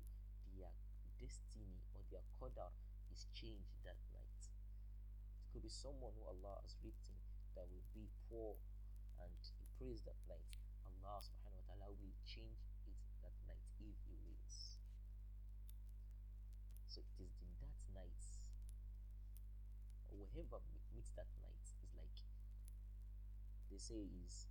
their 0.56 0.72
destiny 1.20 1.84
or 1.92 2.00
their 2.08 2.24
qadar 2.40 2.72
is 3.18 3.26
changed 3.34 3.74
that 3.82 3.98
night. 4.14 4.42
It 4.46 5.50
could 5.50 5.66
be 5.66 5.74
someone 5.74 6.14
who 6.14 6.22
Allah 6.30 6.62
has 6.62 6.78
written 6.86 7.18
that 7.58 7.66
will 7.66 7.90
be 7.98 8.06
poor 8.30 8.54
and 9.18 9.34
he 9.42 9.66
prays 9.82 10.06
that 10.06 10.22
night. 10.30 10.54
Allah 10.86 11.18
subhanahu 11.26 11.66
wa 11.66 11.66
ta'ala 11.66 11.90
will 11.98 12.14
change 12.22 12.62
it 12.86 13.02
that 13.26 13.34
night 13.50 13.66
if 13.82 13.98
he 14.06 14.14
wills. 14.22 14.78
So 16.86 17.02
it 17.02 17.10
is 17.18 17.34
in 17.42 17.50
that 17.66 17.78
night 17.98 18.22
or 20.14 20.30
whoever 20.38 20.62
meets 20.94 21.10
that 21.18 21.30
night 21.42 21.66
is 21.66 21.74
like 21.98 22.22
they 23.74 23.82
say 23.82 24.06
is 24.22 24.46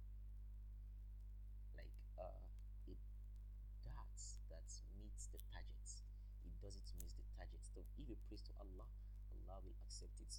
if 7.76 7.86
you 7.96 8.16
praise 8.28 8.42
to 8.42 8.52
allah 8.58 8.88
allah 9.36 9.56
will 9.62 9.76
accept 9.84 10.18
it. 10.20 10.34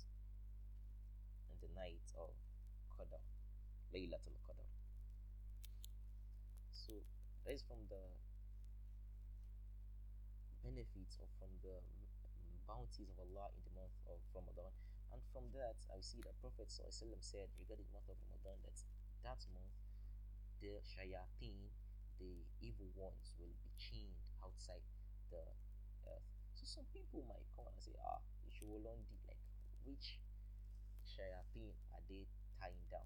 In 1.49 1.57
the 1.61 1.71
night 1.73 2.05
of 2.17 2.33
qadr 2.93 3.21
laylatul 3.93 4.37
qadr. 4.45 4.67
So 6.71 6.93
that 7.45 7.53
is 7.53 7.63
from 7.63 7.85
the 7.89 8.03
benefits 10.65 11.17
or 11.21 11.27
from 11.39 11.49
the 11.63 11.79
bounties 12.67 13.09
of 13.09 13.17
allah 13.21 13.49
in 13.55 13.61
the 13.63 13.73
month 13.73 13.95
of 14.09 14.19
ramadan. 14.35 14.73
And 15.11 15.23
from 15.31 15.47
that, 15.55 15.79
I 15.89 16.03
see 16.03 16.19
that 16.27 16.35
Prophet 16.43 16.67
said 16.67 16.91
regarding 17.57 17.87
the 17.87 17.95
month 17.95 18.11
of 18.11 18.19
Ramadan 18.27 18.59
that 18.67 18.77
that 19.23 19.41
month 19.55 19.73
the 20.61 20.81
shayateen, 20.83 21.71
the 22.19 22.43
evil 22.61 22.89
ones, 22.95 23.33
will 23.39 23.55
be 23.63 23.71
chained 23.77 24.17
outside 24.43 24.83
the 25.31 25.41
some 26.72 26.88
people 26.94 27.20
might 27.28 27.44
come 27.52 27.68
and 27.68 27.76
say, 27.76 27.92
ah, 28.00 28.18
Ishuolondi, 28.48 29.20
like 29.28 29.40
which 29.84 30.18
shayateen 31.04 31.76
are 31.92 32.00
they 32.08 32.24
tying 32.56 32.80
down? 32.88 33.04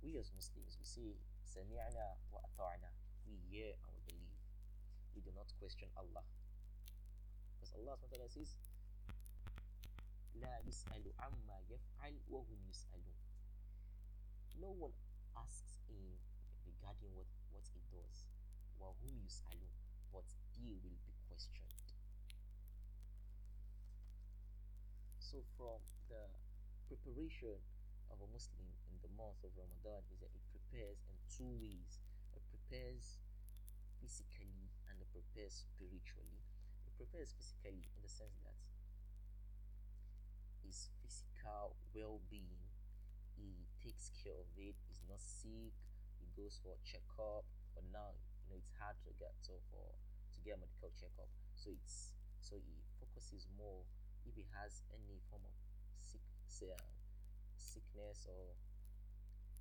We 0.00 0.16
as 0.16 0.32
Muslims, 0.32 0.78
we 0.80 0.86
say, 0.86 1.10
Sami'na 1.44 2.16
wa 2.32 2.40
ata'na. 2.40 2.88
We 3.28 3.36
hear 3.50 3.74
and 3.84 3.92
we 3.92 4.00
believe. 4.08 4.38
We 5.14 5.20
do 5.20 5.30
not 5.36 5.50
question 5.60 5.88
Allah. 5.98 6.24
Because 7.58 7.74
Allah 7.76 7.96
says, 8.32 8.56
لا 10.40 10.58
يسأل 10.68 11.12
عما 11.18 11.60
يفعل 11.68 12.20
وهم 12.28 12.68
يسألون 12.68 13.16
no 14.60 14.68
one 14.68 14.92
asks 15.36 15.80
him 15.88 16.16
regarding 16.66 17.12
what, 17.14 17.26
what 17.52 17.64
he 17.72 17.80
does 17.92 18.26
وهم 18.80 19.24
يسألون 19.24 19.70
but 20.12 20.24
they 20.54 20.76
will 20.84 21.00
be 21.04 21.14
questioned 21.28 21.79
So 25.31 25.39
from 25.55 25.79
the 26.11 26.27
preparation 26.91 27.55
of 28.11 28.19
a 28.19 28.27
Muslim 28.35 28.67
in 28.91 28.99
the 28.99 29.07
month 29.15 29.39
of 29.47 29.55
Ramadan 29.55 30.03
is 30.11 30.19
that 30.19 30.27
it 30.35 30.43
prepares 30.51 30.99
in 31.07 31.15
two 31.31 31.47
ways. 31.63 32.03
It 32.35 32.43
prepares 32.51 33.23
physically 34.03 34.67
and 34.91 34.99
it 34.99 35.07
prepares 35.15 35.63
spiritually. 35.63 36.43
It 36.83 36.99
prepares 36.99 37.31
physically 37.31 37.87
in 37.95 38.03
the 38.03 38.11
sense 38.11 38.43
that 38.43 38.59
his 40.67 40.91
physical 40.99 41.79
well-being 41.95 42.67
he 43.39 43.63
takes 43.79 44.11
care 44.11 44.35
of 44.35 44.51
it 44.59 44.75
he's 44.87 45.01
not 45.07 45.17
sick 45.19 45.73
he 46.19 46.27
goes 46.35 46.59
for 46.59 46.75
a 46.75 46.79
checkup 46.83 47.47
but 47.73 47.87
now 47.89 48.13
you 48.43 48.51
know 48.51 48.59
it's 48.59 48.75
hard 48.77 48.99
to 49.07 49.09
get 49.15 49.33
so 49.39 49.57
for 49.71 49.95
to 50.31 50.39
get 50.43 50.55
a 50.55 50.59
medical 50.59 50.91
checkup. 50.95 51.27
So 51.55 51.69
it's 51.71 52.15
so 52.41 52.57
he 52.57 52.81
focuses 52.97 53.47
more 53.53 53.85
if 54.27 54.33
he 54.35 54.45
has 54.57 54.83
any 54.93 55.19
form 55.29 55.43
of 55.45 55.55
sick 55.99 56.21
say, 56.47 56.69
uh, 56.71 56.81
sickness 57.57 58.27
or 58.27 58.53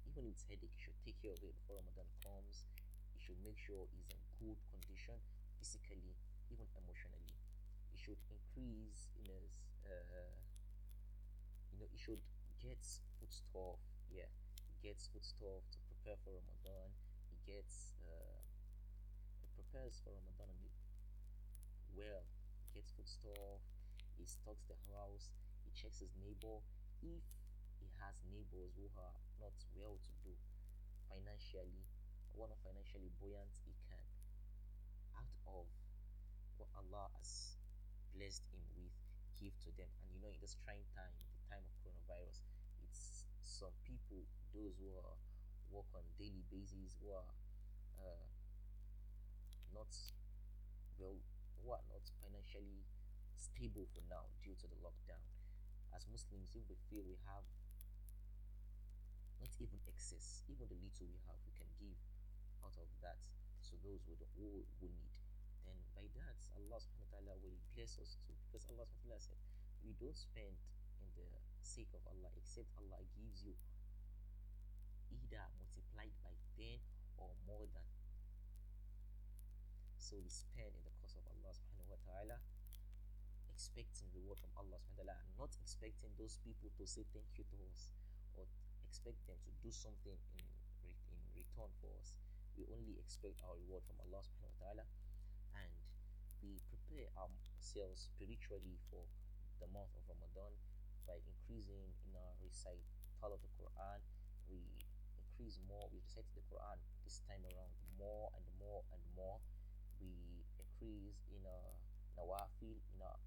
even 0.09 0.27
if 0.27 0.35
it's 0.35 0.45
headache 0.49 0.75
he 0.75 0.81
should 0.81 0.99
take 1.05 1.19
care 1.23 1.33
of 1.35 1.43
it 1.43 1.55
before 1.65 1.79
ramadan 1.81 2.09
comes 2.25 2.67
he 3.15 3.19
should 3.23 3.39
make 3.45 3.57
sure 3.59 3.87
he's 3.95 4.11
in 4.11 4.21
good 4.41 4.59
condition 4.73 5.17
physically 5.59 6.17
even 6.51 6.67
emotionally 6.77 7.35
he 7.93 7.99
should 7.99 8.19
increase 8.31 9.09
in 9.21 9.27
his 9.29 9.53
uh, 9.87 10.41
you 11.73 11.79
know, 11.79 11.89
he 11.91 11.99
should 11.99 12.21
get 12.63 12.81
foodstuff. 13.19 13.81
Yeah, 14.11 14.29
he 14.69 14.75
gets 14.83 15.09
foodstuff 15.11 15.63
to 15.71 15.79
prepare 15.91 16.19
for 16.23 16.35
Ramadan. 16.35 16.91
He 17.31 17.39
gets 17.47 17.97
uh, 18.05 18.39
he 19.41 19.49
prepares 19.55 20.03
for 20.03 20.11
Ramadan 20.15 20.55
well. 21.95 22.23
He 22.71 22.81
gets 22.81 22.91
foodstuff. 22.95 23.63
He 24.21 24.29
stocks 24.29 24.69
the 24.69 24.77
house. 24.93 25.33
He 25.65 25.73
checks 25.73 26.05
his 26.05 26.13
neighbor 26.21 26.61
if 27.01 27.25
he 27.81 27.89
has 28.05 28.21
neighbors 28.29 28.77
who 28.77 28.93
are 29.01 29.17
not 29.41 29.57
well 29.73 29.97
to 29.97 30.13
do 30.21 30.37
financially 31.09 31.89
or 32.37 32.45
not 32.45 32.61
financially 32.61 33.09
buoyant. 33.17 33.49
He 33.65 33.73
can 33.89 34.05
out 35.17 35.33
of 35.49 35.65
what 36.61 36.69
Allah 36.77 37.09
has 37.17 37.57
blessed 38.13 38.45
him 38.53 38.61
with 38.77 38.93
give 39.41 39.57
to 39.65 39.73
them. 39.81 39.89
And 40.05 40.13
you 40.13 40.21
know, 40.21 40.29
in 40.29 40.37
this 40.45 40.53
trying 40.69 40.85
time, 40.93 41.17
the 41.17 41.41
time 41.49 41.65
of 41.65 41.73
coronavirus, 41.81 42.45
it's 42.85 43.25
some 43.41 43.73
people, 43.89 44.21
those 44.53 44.77
who 44.77 44.93
are 45.01 45.17
work 45.73 45.89
on 45.97 46.05
daily 46.21 46.45
basis, 46.53 46.93
who 47.01 47.09
are 47.17 47.33
uh, 47.97 48.29
not 49.73 49.89
well, 51.01 51.17
who 51.57 51.73
are 51.73 51.85
not 51.89 52.05
financially 52.21 52.85
stable 53.41 53.89
for 53.89 54.05
now 54.13 54.29
due 54.45 54.55
to 54.61 54.67
the 54.69 54.77
lockdown. 54.85 55.25
As 55.97 56.05
Muslims, 56.13 56.53
if 56.53 56.69
we 56.69 56.77
feel 56.93 57.03
we 57.03 57.17
have 57.25 57.45
not 59.41 59.51
even 59.57 59.81
excess, 59.89 60.45
even 60.53 60.69
the 60.69 60.77
little 60.77 61.09
we 61.09 61.17
have, 61.25 61.41
we 61.49 61.53
can 61.57 61.69
give 61.81 61.97
out 62.61 62.77
of 62.77 62.89
that 63.01 63.17
to 63.73 63.75
those 63.81 64.05
who, 64.05 64.15
who, 64.37 64.63
who 64.79 64.87
need. 64.93 65.17
Then 65.65 65.81
by 65.97 66.05
that, 66.21 66.37
Allah 66.61 66.77
subhanahu 66.77 67.09
wa 67.09 67.13
ta'ala 67.17 67.35
will 67.41 67.57
bless 67.73 67.97
us 67.97 68.21
too. 68.21 68.37
Because 68.49 68.69
Allah 68.69 68.85
subhanahu 68.85 69.17
wa 69.17 69.17
ta'ala 69.17 69.25
said, 69.25 69.41
we 69.81 69.97
don't 69.97 70.17
spend 70.17 70.61
in 71.01 71.09
the 71.17 71.29
sake 71.65 71.89
of 71.97 72.05
Allah 72.13 72.29
except 72.37 72.69
Allah 72.77 73.01
gives 73.17 73.41
you 73.41 73.57
either 75.09 75.41
multiplied 75.57 76.13
by 76.21 76.37
10 76.61 76.77
or 77.17 77.33
more 77.49 77.65
than 77.73 77.89
so 80.11 80.19
we 80.19 80.33
spend 80.33 80.75
in 80.75 80.83
the 80.83 80.95
cause 80.99 81.15
of 81.15 81.23
Allah 81.31 81.55
subhanahu 81.55 81.95
wa 81.95 82.01
ta'ala 82.03 82.37
expecting 83.61 84.09
reward 84.17 84.41
from 84.41 84.57
Allah 84.57 84.81
subhanahu 84.81 85.05
wa 85.05 85.13
ta'ala 85.13 85.17
and 85.21 85.29
not 85.37 85.53
expecting 85.61 86.09
those 86.17 86.41
people 86.41 86.73
to 86.81 86.89
say 86.89 87.05
thank 87.13 87.29
you 87.37 87.45
to 87.45 87.61
us 87.69 87.93
or 88.33 88.49
expect 88.89 89.21
them 89.29 89.37
to 89.45 89.53
do 89.61 89.69
something 89.69 90.17
in 90.33 90.49
in 90.81 91.21
return 91.37 91.69
for 91.77 91.93
us. 92.01 92.17
We 92.57 92.65
only 92.73 92.97
expect 92.97 93.45
our 93.45 93.53
reward 93.61 93.85
from 93.85 94.01
Allah 94.01 94.25
subhanahu 94.25 94.57
wa 94.57 94.61
ta'ala 94.65 94.85
and 95.61 95.77
we 96.41 96.57
prepare 96.73 97.13
ourselves 97.21 98.09
spiritually 98.09 98.81
for 98.89 99.05
the 99.61 99.69
month 99.69 99.93
of 99.93 100.09
Ramadan 100.09 100.57
by 101.05 101.21
increasing 101.21 101.93
in 102.09 102.17
our 102.17 102.33
recital 102.41 103.37
of 103.37 103.45
the 103.45 103.53
Quran. 103.61 104.01
We 104.49 104.65
increase 105.21 105.61
more, 105.69 105.85
we 105.93 106.01
recite 106.01 106.25
the 106.33 106.41
Quran 106.49 106.81
this 107.05 107.21
time 107.29 107.45
around 107.45 107.77
more 108.01 108.33
and 108.33 108.45
more 108.57 108.89
and 108.89 109.05
more. 109.13 109.37
We 110.01 110.49
increase 110.57 111.21
in 111.29 111.45
our 111.45 111.77
nawafil, 112.17 112.81
in 112.97 113.05
our 113.05 113.21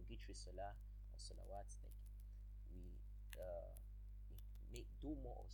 um, 0.00 0.32
salah 0.32 0.72
or 1.12 1.18
salawats, 1.20 1.76
like 1.84 2.00
we 2.72 2.96
uh, 3.36 3.76
make 4.72 4.88
do 5.04 5.12
more 5.20 5.44
of 5.44 5.50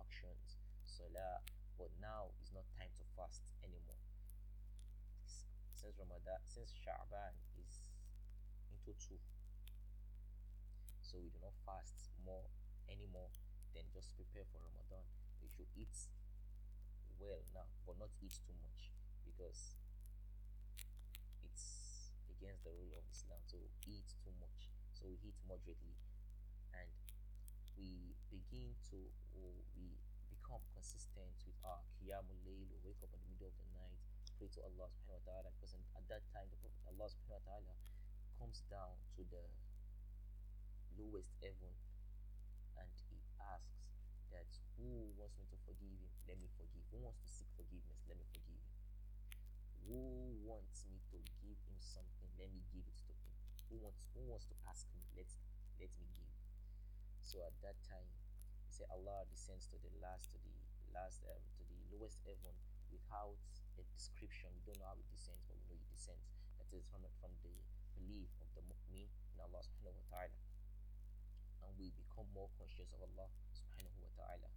actions, 0.00 0.58
salah, 0.82 1.44
but 1.78 1.94
now 2.02 2.34
is 2.42 2.50
not 2.50 2.66
time 2.74 2.90
to 2.98 3.04
fast 3.14 3.46
anymore 3.62 4.02
since 5.78 5.94
Ramadan, 5.94 6.42
since 6.42 6.74
Sha'ban 6.74 7.32
is 7.56 7.88
into 8.74 8.92
two. 8.98 9.16
So 11.00 11.16
we 11.22 11.30
do 11.30 11.38
not 11.40 11.54
fast 11.64 12.12
more 12.26 12.44
anymore 12.90 13.32
than 13.72 13.86
just 13.94 14.12
prepare 14.18 14.44
for 14.50 14.60
Ramadan. 14.60 15.06
We 15.40 15.48
should 15.48 15.70
eat 15.78 15.94
well 17.16 17.40
now, 17.54 17.70
but 17.86 17.96
not 17.96 18.12
eat 18.20 18.36
too 18.42 18.52
much 18.60 18.92
because 19.24 19.78
against 22.38 22.62
the 22.62 22.70
rule 22.70 22.94
of 22.94 23.02
Islam 23.10 23.42
to 23.50 23.58
eat 23.90 24.06
too 24.22 24.30
much. 24.38 24.70
So 24.94 25.10
we 25.10 25.18
eat 25.26 25.38
moderately. 25.50 25.98
And 26.70 26.90
we 27.74 28.14
begin 28.30 28.78
to 28.94 28.98
we 29.74 29.98
become 30.30 30.62
consistent 30.74 31.34
with 31.46 31.58
our 31.66 31.82
Qiyamul 31.98 32.38
Layl, 32.46 32.66
we 32.70 32.78
wake 32.86 33.02
up 33.02 33.10
in 33.14 33.20
the 33.22 33.30
middle 33.34 33.50
of 33.50 33.56
the 33.58 33.68
night, 33.74 33.98
pray 34.38 34.50
to 34.54 34.62
Allah 34.62 34.86
subhanahu 34.90 35.22
wa 35.22 35.26
ta'ala 35.26 35.50
because 35.58 35.74
at 35.74 36.06
that 36.06 36.22
time 36.30 36.46
the 36.50 36.58
Prophet 36.62 36.82
Allah 36.90 37.10
subhanahu 37.10 37.42
wa 37.42 37.58
ta'ala 37.58 37.74
comes 38.38 38.62
down 38.70 38.94
to 39.18 39.26
the 39.26 39.44
lowest 40.98 41.34
heaven 41.42 41.74
and 42.78 42.90
he 43.10 43.18
asks 43.38 43.86
that 44.34 44.46
who 44.78 45.10
wants 45.18 45.34
me 45.38 45.46
to 45.50 45.58
forgive 45.66 45.94
him? 45.94 46.10
Let 46.26 46.38
me 46.38 46.46
forgive. 46.54 46.86
Who 46.94 47.02
wants 47.02 47.18
to 47.22 47.28
seek 47.30 47.50
forgiveness? 47.58 47.98
Let 48.06 48.18
me 48.18 48.26
forgive 48.30 48.58
him. 48.58 48.74
Who 49.90 50.02
wants 50.46 50.86
me 50.90 50.98
to 51.14 51.18
give 51.42 51.58
him 51.66 51.78
something 51.78 52.17
let 52.38 52.50
me 52.54 52.62
give 52.72 52.86
it 52.86 52.98
to 53.02 53.12
him 53.12 53.34
who 53.68 53.76
wants 53.82 54.06
who 54.14 54.22
wants 54.26 54.46
to 54.46 54.56
ask 54.70 54.86
me 54.94 55.02
let 55.18 55.28
let 55.82 55.92
me 55.98 56.06
give 56.14 56.32
so 57.20 57.42
at 57.44 57.54
that 57.60 57.76
time 57.84 58.08
he 58.64 58.70
said 58.72 58.88
allah 58.94 59.26
descends 59.28 59.68
to 59.68 59.76
the 59.82 59.92
last 60.00 60.32
to 60.32 60.38
the 60.40 60.54
last 60.94 61.22
um, 61.28 61.42
to 61.58 61.62
the 61.68 61.78
lowest 61.92 62.18
heaven 62.24 62.54
without 62.90 63.38
a 63.78 63.84
description. 63.94 64.50
We 64.58 64.62
don't 64.66 64.80
know 64.82 64.90
how 64.90 64.98
it 64.98 65.08
descends, 65.12 65.44
but 65.46 65.56
we 65.56 65.64
know 65.68 65.78
it 65.78 65.88
descends. 65.92 66.24
That 66.58 66.68
is 66.74 66.84
from, 66.90 67.04
from 67.22 67.32
the 67.44 67.54
belief 67.94 68.32
of 68.42 68.48
the 68.58 68.62
mu'min 68.66 69.06
in 69.06 69.38
Allah 69.38 69.62
subhanahu 69.62 70.02
wa 70.10 70.18
ta'ala. 70.18 70.38
And 71.62 71.70
we 71.78 71.94
become 71.94 72.26
more 72.34 72.50
conscious 72.58 72.90
of 72.90 73.00
Allah 73.04 73.28
subhanahu 73.54 73.98
wa 74.02 74.12
ta'ala. 74.18 74.50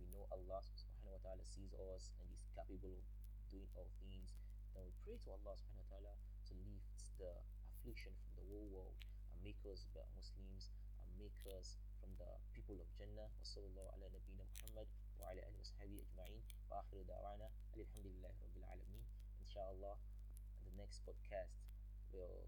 We 0.00 0.06
know 0.08 0.24
Allah 0.30 0.60
subhanahu 0.62 1.18
wa 1.18 1.22
ta'ala 1.22 1.44
sees 1.44 1.74
us 1.94 2.14
and 2.22 2.26
is 2.32 2.46
capable 2.54 3.02
of 3.02 3.42
doing 3.50 3.68
all 3.76 3.90
things. 4.00 4.38
Then 4.72 4.86
we 4.86 4.94
pray 5.04 5.18
to 5.26 5.28
Allah 5.34 5.54
subhanahu 5.58 5.84
wa 5.90 5.92
ta'ala 5.98 6.14
to 6.49 6.53
lift 6.67 6.99
the 7.19 7.31
affliction 7.79 8.11
from 8.23 8.33
the 8.39 8.45
whole 8.49 8.67
world 8.71 8.95
and 9.31 9.37
make 9.43 9.59
us 9.67 9.85
better 9.93 10.09
Muslims 10.15 10.69
and 11.03 11.09
make 11.19 11.35
us 11.57 11.77
from 11.99 12.11
the 12.19 12.29
people 12.55 12.75
of 12.79 12.87
Jannah. 12.97 13.29
وصلى 13.43 13.65
الله 13.71 13.87
على 13.95 14.05
نبينا 14.09 14.43
محمد 14.43 14.87
وعلى 15.19 15.39
آله 15.47 15.59
وصحبه 15.59 15.97
أجمعين 16.03 16.43
وآخر 16.71 17.01
دعوانا 17.07 17.47
الحمد 17.77 18.07
لله 18.07 18.33
رب 18.43 18.55
العالمين 18.57 19.03
إن 19.41 19.47
شاء 19.47 19.71
الله 19.71 19.95
in 20.59 20.63
the 20.71 20.75
next 20.81 21.03
podcast 21.05 21.55
we'll 22.11 22.47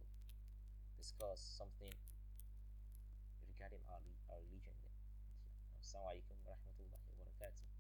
discuss 0.98 1.40
something 1.58 1.94
regarding 3.48 3.82
our, 3.92 4.02
our 4.32 4.42
religion. 4.50 4.76
Assalamu 5.82 6.10
alaikum 6.18 6.36
wa 6.46 6.54
rahmatullahi 6.56 7.06
wa 7.14 7.24
barakatuh. 7.24 7.79